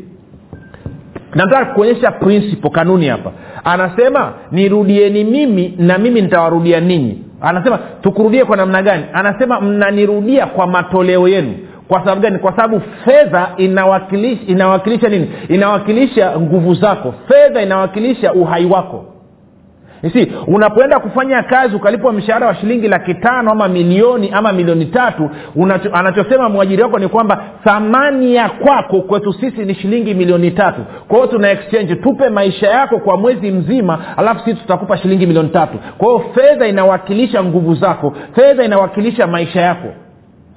nataka 1.36 1.66
kuonyesha 1.66 2.12
principle 2.12 2.70
kanuni 2.70 3.08
hapa. 3.08 3.32
Anasema 3.64 4.34
nirudieni 4.52 5.24
mimi 5.24 5.74
na 5.78 5.98
mimi 5.98 6.22
nitawarudia 6.22 6.80
ninyi. 6.80 7.24
Anasema 7.42 7.80
tukurudie 8.02 8.46
kwa 8.46 8.58
namna 8.58 8.82
gani? 8.82 9.04
Anasema 9.14 9.62
mnanirudia 9.62 10.46
kwa 10.46 10.68
matoleo 10.68 11.28
yenu. 11.28 11.54
Kwa 11.88 12.00
sababu 12.00 12.22
gani? 12.22 12.38
Kwa 12.40 12.52
sababu 12.52 12.82
fedha 13.06 13.50
inawakilisha, 13.58 14.42
inawakilisha 14.48 15.10
nini? 15.10 15.30
Inawakilisha 15.50 16.40
nguvu 16.40 16.74
zako. 16.74 17.14
Fedha 17.28 17.62
inawakilisha 17.62 18.34
uhai 18.34 18.66
wako 18.66 19.06
si 20.14 20.32
unapoenda 20.48 21.00
kufanya 21.00 21.44
kazi 21.44 21.76
ukalipwa 21.76 22.14
mshahara 22.14 22.48
wa 22.48 22.56
shilingi 22.56 22.88
laki 22.88 23.14
tano 23.14 23.52
ama 23.52 23.68
milioni 23.68 24.30
ama 24.34 24.54
milioni 24.54 24.86
tatu 24.86 25.30
unacho, 25.56 25.90
anachosema 25.94 26.50
mwajiri 26.50 26.84
wako 26.84 27.00
ni 27.00 27.08
kwamba 27.08 27.44
thamani 27.64 28.36
ya 28.36 28.50
kwako 28.50 29.02
kwetu 29.02 29.34
sisi 29.34 29.66
ni 29.66 29.76
shilingi 29.76 30.14
milioni 30.14 30.52
tatu. 30.52 30.82
Kwa 31.08 31.18
hiyo 31.18 31.28
tuna 31.32 31.52
exchange 31.52 31.96
tupe 31.96 32.30
maisha 32.30 32.68
yako 32.68 33.00
kwa 33.00 33.18
mwezi 33.18 33.52
mzima 33.52 34.00
alafu 34.18 34.40
sisi 34.46 34.56
tutakupa 34.62 34.98
shilingi 34.98 35.26
milioni 35.28 35.50
tatu. 35.50 35.78
Kwa 35.98 36.08
hiyo 36.08 36.24
fedha 36.36 36.68
inawakilisha 36.68 37.44
nguvu 37.44 37.76
zako 37.76 38.14
fedha 38.36 38.64
inawakilisha 38.64 39.28
maisha 39.28 39.62
yako 39.62 39.88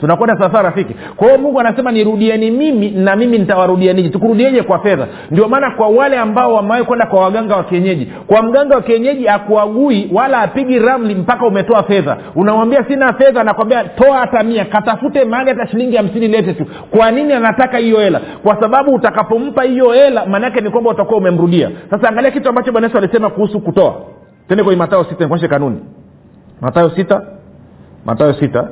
tunakwenda 0.00 0.36
sawasawa 0.38 0.62
rafiki? 0.62 0.94
Kwa 1.16 1.26
hiyo 1.26 1.38
mungu 1.40 1.60
anasema 1.60 1.92
nirudieni 1.92 2.50
mimi 2.50 2.90
na 2.90 3.16
mimi 3.16 3.38
nitawarudia 3.38 3.92
ninyi. 3.92 4.10
Tukurudieje 4.10 4.62
kwa 4.62 4.78
fedha. 4.78 5.06
Ndio 5.30 5.48
maana 5.48 5.70
kwa 5.70 5.88
wale 5.88 6.18
ambao 6.18 6.54
wamewahi 6.54 6.84
kwenda 6.84 7.06
kwa 7.06 7.20
waganga 7.20 7.56
wa 7.56 7.64
kienyeji 7.64 8.12
kwa 8.26 8.42
mganga 8.42 8.74
wa 8.74 8.82
kienyeji 8.82 9.28
akuagui 9.28 10.10
wala 10.12 10.38
apigi 10.40 10.78
ramli 10.78 11.14
mpaka 11.14 11.46
umetoa 11.46 11.82
fedha. 11.82 12.16
Unamwambia 12.34 12.84
sina 12.84 13.12
fedha 13.12 13.40
anakwambia 13.40 13.84
toa 13.84 14.18
hata 14.18 14.42
mia 14.42 14.64
katafute 14.64 15.24
mahali 15.24 15.50
hata 15.50 15.66
shilingi 15.66 15.96
hamsini 15.96 16.28
lete 16.28 16.52
tu. 16.54 16.66
Kwa 16.90 17.10
nini 17.10 17.32
anataka 17.32 17.78
hiyo 17.78 17.98
hela? 18.00 18.20
Kwa 18.42 18.60
sababu 18.60 18.94
utakapompa 18.94 19.62
hiyo 19.62 19.92
hela 19.92 20.26
maanaake 20.26 20.60
ni 20.60 20.70
kwamba 20.70 20.90
utakuwa 20.90 21.18
umemrudia. 21.18 21.70
Sasa 21.90 22.08
angalia 22.08 22.30
kitu 22.30 22.48
ambacho 22.48 22.72
bwana 22.72 22.86
yesu 22.86 22.98
alisema 22.98 23.30
kuhusu 23.30 23.60
kutoa. 23.60 23.94
Tende 24.48 24.64
kwenye 24.64 24.78
matayo 24.78 25.04
sita 25.04 25.16
nikuonyeshe 25.24 25.48
kanuni. 25.48 25.80
Matayo 26.60 26.90
sita 26.90 27.22
matayo 28.06 28.32
sita 28.34 28.68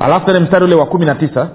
alafu 0.00 0.26
tene 0.26 0.38
mstari 0.38 0.64
ule 0.64 0.74
wa 0.74 0.86
kumi 0.86 1.06
na 1.06 1.14
tisa. 1.14 1.48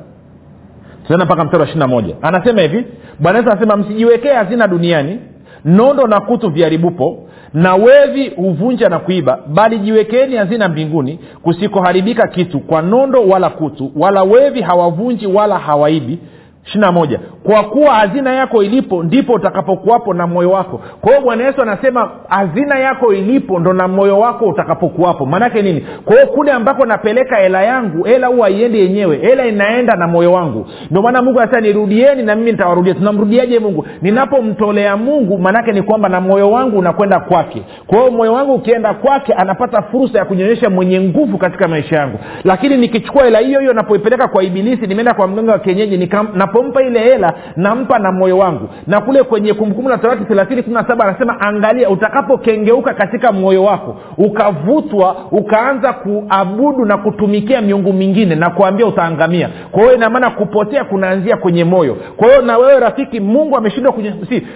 Tunaenda 1.04 1.26
mpaka 1.26 1.44
mstari 1.44 1.62
wa 1.62 1.66
ishiri 1.68 1.80
na 1.80 1.88
moja. 1.88 2.16
Anasema 2.22 2.62
hivi 2.62 2.86
bwana 3.20 3.40
yesu 3.40 3.52
anasema 3.52 3.78
msijiwekee 3.78 4.34
hazina 4.34 4.68
duniani 4.68 5.20
nondo 5.66 6.08
na 6.08 6.20
kutu 6.22 6.50
viharibupo 6.50 7.18
na 7.54 7.76
wevi 7.76 8.30
huvunja 8.30 8.90
na 8.90 9.00
kuiba 9.00 9.40
bali 9.48 9.80
jiwekeeni 9.80 10.36
hazina 10.36 10.70
mbinguni 10.70 11.20
kusikoharibika 11.42 12.28
kitu 12.28 12.60
kwa 12.60 12.82
nondo 12.82 13.24
wala 13.28 13.50
kutu 13.50 13.92
wala 13.96 14.24
wevi 14.24 14.62
hawavunji 14.62 15.28
wala 15.28 15.58
hawaibi 15.60 16.20
ishirina 16.66 16.92
moja. 16.92 17.20
Kwa 17.44 17.64
kuwa 17.64 17.94
hazina 17.96 18.34
yako 18.34 18.64
ilipo 18.64 19.04
ndipo 19.04 19.34
utakapokuwapo 19.34 20.14
na 20.14 20.28
moyo 20.28 20.52
wako. 20.52 20.82
Kwa 21.02 21.10
hiyo 21.12 21.22
bwana 21.24 21.44
yesu 21.44 21.62
anasema 21.62 22.12
hazina 22.28 22.80
yako 22.80 23.14
ilipo 23.14 23.60
ndo 23.60 23.74
na 23.74 23.88
moyo 23.88 24.20
wako 24.20 24.46
utakapokuwapo. 24.46 25.26
Maanake 25.26 25.62
nini? 25.62 25.86
Kwa 26.06 26.14
hiyo 26.16 26.28
kule 26.28 26.52
ambako 26.52 26.86
napeleka 26.86 27.36
hela 27.36 27.64
yangu 27.64 28.04
hela 28.04 28.28
huwa 28.28 28.48
haiendi 28.48 28.80
yenyewe. 28.80 29.18
Hela 29.18 29.46
inaenda 29.46 29.96
na 29.96 30.08
moyo 30.08 30.32
wangu. 30.32 30.66
Ndio 30.92 31.02
maana 31.02 31.22
mungu 31.22 31.40
anasema 31.40 31.62
nirudieni 31.62 32.24
na 32.24 32.36
mimi 32.36 32.52
nitawarudia. 32.52 32.94
Tunamrudiaje 32.94 33.60
mungu? 33.60 33.86
Ninapomtolea 34.02 34.98
mungu 34.98 35.38
maanake 35.38 35.72
ni 35.72 35.82
kwamba 35.82 36.10
na 36.10 36.22
moyo 36.22 36.52
wangu 36.52 36.78
unakwenda 36.78 37.20
kwake. 37.20 37.64
Kwa 37.88 38.00
hiyo 38.00 38.12
moyo 38.12 38.34
wangu 38.34 38.54
ukienda 38.54 38.94
kwake 38.94 39.34
anapata 39.34 39.82
fursa 39.82 40.20
ya 40.20 40.26
kunyonyesha 40.26 40.70
mwenye 40.70 41.02
nguvu 41.02 41.38
katika 41.38 41.68
maisha 41.68 41.96
yangu. 41.96 42.20
Lakini 42.44 42.78
nikichukua 42.78 43.24
hela 43.24 43.40
hiyo 43.40 43.60
hiyo 43.60 43.74
napoipeleka 43.74 44.28
kwa 44.28 44.44
ibilisi 44.44 44.88
nimeenda 44.88 45.14
kwa 45.14 45.28
mganga 45.28 45.52
wa 45.52 45.60
kienyeji 45.60 45.98
nika, 45.98 46.24
napompa 46.50 46.84
ile 46.84 47.00
hela 47.00 47.34
nampa 47.56 48.00
na 48.00 48.12
moyo 48.12 48.38
wangu. 48.38 48.70
Na 48.88 49.02
kule 49.02 49.24
kwenye 49.24 49.54
kumbukumbu 49.54 49.90
la 49.90 49.98
torati 49.98 50.24
thelathini 50.26 50.64
kumi 50.64 50.76
na 50.76 50.88
saba 50.88 51.06
anasema 51.06 51.42
angalia 51.42 51.90
utakapokengeuka 51.90 52.94
katika 52.94 53.32
moyo 53.32 53.64
wako 53.64 53.96
ukavutwa 54.18 55.16
ukaanza 55.32 55.94
kuabudu 55.94 56.86
na 56.86 56.98
kutumikia 56.98 57.62
miungu 57.62 57.94
mingine 57.94 58.36
na 58.36 58.50
kuambia 58.50 58.86
utaangamia. 58.88 59.50
Kwa 59.72 59.82
hiyo 59.82 59.96
inamaana 59.96 60.30
kupotea 60.30 60.84
kunaanzia 60.84 61.38
kwenye 61.38 61.64
moyo. 61.64 61.98
Kwa 62.18 62.28
hiyo 62.28 62.42
na 62.42 62.58
wewe 62.58 62.80
rafiki 62.80 63.20
mungu 63.20 63.58
ameshindwa 63.58 63.94
si 64.30 64.48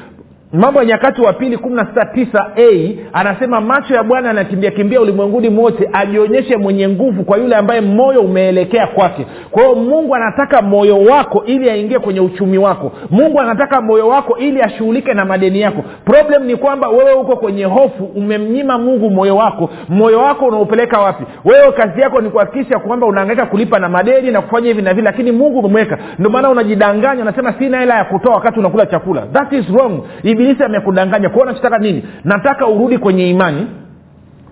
mambo 0.53 0.79
ya 0.79 0.85
nyakati 0.85 1.21
wa 1.21 1.33
pili 1.33 1.57
kumi 1.57 1.75
na 1.75 1.85
sita 1.85 2.05
tisa 2.05 2.51
a 2.57 2.95
anasema 3.13 3.61
macho 3.61 3.93
ya 3.95 4.03
bwana 4.03 4.29
anakimbia 4.29 4.71
kimbia 4.71 5.01
ulimwenguni 5.01 5.49
mote 5.49 5.89
ajionyeshe 5.93 6.57
mwenye 6.57 6.89
nguvu 6.89 7.23
kwa 7.23 7.37
yule 7.37 7.55
ambaye 7.55 7.81
moyo 7.81 8.21
umeelekea 8.21 8.87
kwake. 8.87 9.25
Kwa 9.51 9.63
hiyo 9.63 9.75
mungu 9.75 10.15
anataka 10.15 10.61
moyo 10.61 10.97
wako 11.03 11.43
ili 11.45 11.69
aingie 11.69 11.99
kwenye 11.99 12.19
uchumi 12.19 12.57
wako. 12.57 12.91
Mungu 13.09 13.39
anataka 13.39 13.81
moyo 13.81 14.07
wako 14.07 14.37
ili 14.37 14.61
ashughulike 14.61 15.13
na 15.13 15.25
madeni 15.25 15.61
yako. 15.61 15.83
Problem 16.05 16.43
ni 16.43 16.55
kwamba 16.55 16.89
wewe 16.89 17.13
uko 17.13 17.35
kwenye 17.35 17.63
hofu 17.65 18.03
umemnyima 18.15 18.77
mungu 18.77 19.09
moyo 19.09 19.35
wako. 19.35 19.69
Moyo 19.89 20.19
wako 20.19 20.45
unaupeleka 20.45 20.99
wapi? 20.99 21.23
Wewe 21.45 21.71
kazi 21.71 22.01
yako 22.01 22.21
ni 22.21 22.29
kuhakikisha 22.29 22.79
kwamba 22.79 23.07
unaangaika 23.07 23.45
kulipa 23.45 23.79
na 23.79 23.89
madeni 23.89 24.31
na 24.31 24.41
kufanya 24.41 24.67
hivi 24.67 24.81
na 24.81 24.93
vile 24.93 25.05
lakini 25.05 25.31
mungu 25.31 25.59
umemweka. 25.59 25.97
Ndio 26.19 26.31
maana 26.31 26.49
unajidanganya 26.49 27.21
unasema 27.21 27.53
sina 27.53 27.79
hela 27.79 27.95
ya 27.95 28.05
kutoa 28.05 28.33
wakati 28.35 28.59
unakula 28.59 28.85
chakula. 28.85 29.21
That 29.33 29.53
is 29.53 29.69
wrong. 29.69 29.99
Ibi 30.23 30.42
ibilisi 30.43 30.63
amekudanganya 30.63 31.29
kwao 31.29 31.45
nachotaka 31.45 31.77
nini? 31.77 32.03
Nataka 32.23 32.67
urudi 32.67 32.97
kwenye 32.97 33.29
imani. 33.29 33.67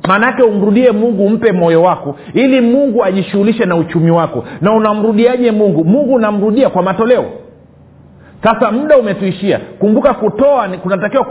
Maanaake 0.08 0.44
umrudie 0.44 0.92
mungu 0.92 1.26
umpe 1.26 1.52
moyo 1.52 1.82
wako 1.82 2.16
ili 2.34 2.62
mungu 2.62 3.04
ajishughulishe 3.04 3.66
na 3.66 3.76
uchumi 3.76 4.12
wako. 4.12 4.44
Na 4.62 4.72
unamrudiaje 4.74 5.52
mungu? 5.52 5.86
Mungu 5.86 6.14
unamrudia 6.14 6.70
kwa 6.70 6.84
matoleo. 6.84 7.26
Sasa 8.44 8.72
muda 8.72 8.98
umetuishia. 8.98 9.60
Kumbuka 9.80 10.14
kutoa 10.14 10.68
kunatakiwa 10.68 11.26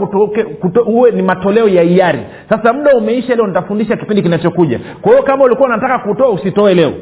uwe 0.86 1.10
ni 1.10 1.22
matoleo 1.22 1.68
ya 1.68 1.82
hiari. 1.82 2.20
Sasa 2.48 2.72
muda 2.72 2.96
umeisha 2.96 3.34
leo 3.34 3.46
nitafundisha 3.46 3.96
kipindi 3.96 4.22
kinachokuja. 4.22 4.80
Kwa 5.00 5.12
hiyo 5.12 5.22
kama 5.24 5.44
ulikuwa 5.44 5.68
unataka 5.68 5.98
kutoa 5.98 6.30
usitoe 6.30 6.74
leo 6.74 6.92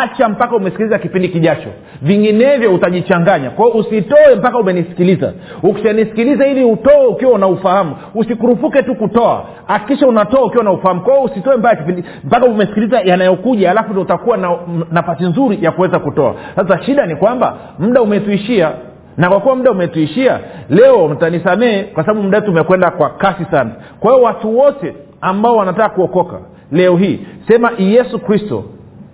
acha 0.00 0.28
mpaka 0.28 0.56
umesikiliza 0.56 0.98
kipindi 0.98 1.28
kijacho. 1.28 1.68
Vinginevyo 2.02 2.74
utajichanganya. 2.74 3.50
Kwao 3.50 3.68
usitoe 3.70 4.34
mpaka 4.38 4.58
umenisikiliza. 4.58 5.32
Ukishanisikiliza 5.62 6.46
ili 6.46 6.64
utoe 6.64 7.06
ukiwa 7.06 7.32
una 7.32 7.46
ufahamu. 7.46 7.96
Usikurupuke 8.14 8.82
tu 8.82 8.94
kutoa. 8.94 9.44
Akisha 9.68 10.06
unatoa 10.06 10.44
ukiwa 10.44 10.64
na 10.64 10.72
ufahamu. 10.72 11.00
Kwao 11.00 11.22
usitoe 11.22 11.56
mpaka 11.56 11.76
kipindi 11.76 12.04
mpaka 12.24 12.46
umesikiliza 12.46 13.00
yanayokuja 13.00 13.70
alafu 13.70 13.92
ndo 13.92 14.00
utakuwa 14.02 14.36
na 14.36 14.56
nafasi 14.90 15.24
nzuri 15.24 15.58
ya 15.64 15.70
kuweza 15.72 15.98
kutoa. 15.98 16.34
Sasa 16.56 16.82
shida 16.82 17.06
ni 17.06 17.16
kwamba 17.16 17.56
muda 17.78 18.02
umetuishia. 18.02 18.72
Na 19.16 19.28
kwa 19.28 19.40
kuwa 19.40 19.56
muda 19.56 19.70
umetuishia 19.70 20.40
leo 20.70 21.08
mtanisamehe 21.08 21.82
kwa 21.82 22.02
sababu 22.02 22.22
muda 22.22 22.38
wetu 22.38 22.50
umekwenda 22.50 22.90
kwa 22.90 23.10
kasi 23.10 23.44
sana. 23.50 23.70
Kwa 24.00 24.12
hiyo 24.12 24.24
watu 24.24 24.58
wote 24.58 24.94
ambao 25.20 25.56
wanataka 25.56 25.88
kuokoka 25.88 26.36
leo 26.72 26.96
hii 26.96 27.20
sema 27.48 27.70
yesu 27.78 28.18
kristo 28.18 28.64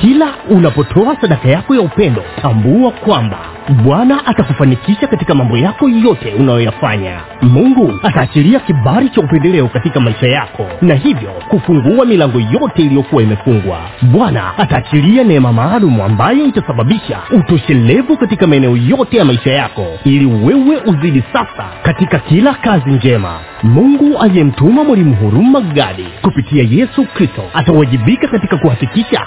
kila 0.00 0.26
unapotoa 0.50 1.16
sadaka 1.20 1.48
yako 1.48 1.74
ya 1.74 1.80
upendo 1.80 2.22
tambua 2.42 2.90
kwamba 2.90 3.38
bwana 3.84 4.26
atakufanikisha 4.26 5.06
katika 5.06 5.34
mambo 5.34 5.56
yako 5.56 5.88
yote 5.88 6.34
unayoyafanya. 6.38 7.20
Mungu 7.42 7.92
ataachilia 8.02 8.60
kibari 8.60 9.08
cha 9.08 9.20
upendeleo 9.20 9.68
katika 9.68 10.00
maisha 10.00 10.26
yako 10.28 10.66
na 10.82 10.94
hivyo 10.94 11.30
kufungua 11.48 12.04
milango 12.04 12.40
yote 12.40 12.82
iliyokuwa 12.82 13.22
imefungwa. 13.22 13.78
Bwana 14.02 14.58
ataachilia 14.58 15.24
neema 15.24 15.52
maalumu 15.52 16.04
ambayo 16.04 16.46
itasababisha 16.46 17.18
utoshelevu 17.30 18.16
katika 18.16 18.46
maeneo 18.46 18.76
yote 18.76 19.16
ya 19.16 19.24
maisha 19.24 19.50
yako 19.52 19.86
ili 20.04 20.26
wewe 20.26 20.76
uzidi 20.86 21.22
sasa 21.32 21.64
katika 21.82 22.18
kila 22.18 22.54
kazi 22.54 22.90
njema. 22.90 23.38
Mungu 23.62 24.18
aliyemtuma 24.18 24.84
mwalimu 24.84 25.14
huruma 25.14 25.60
gadi 25.60 26.06
kupitia 26.22 26.64
yesu 26.70 27.04
kristo 27.04 27.42
atawajibika 27.54 28.28
katika 28.28 28.56
kuhakikisha 28.56 29.26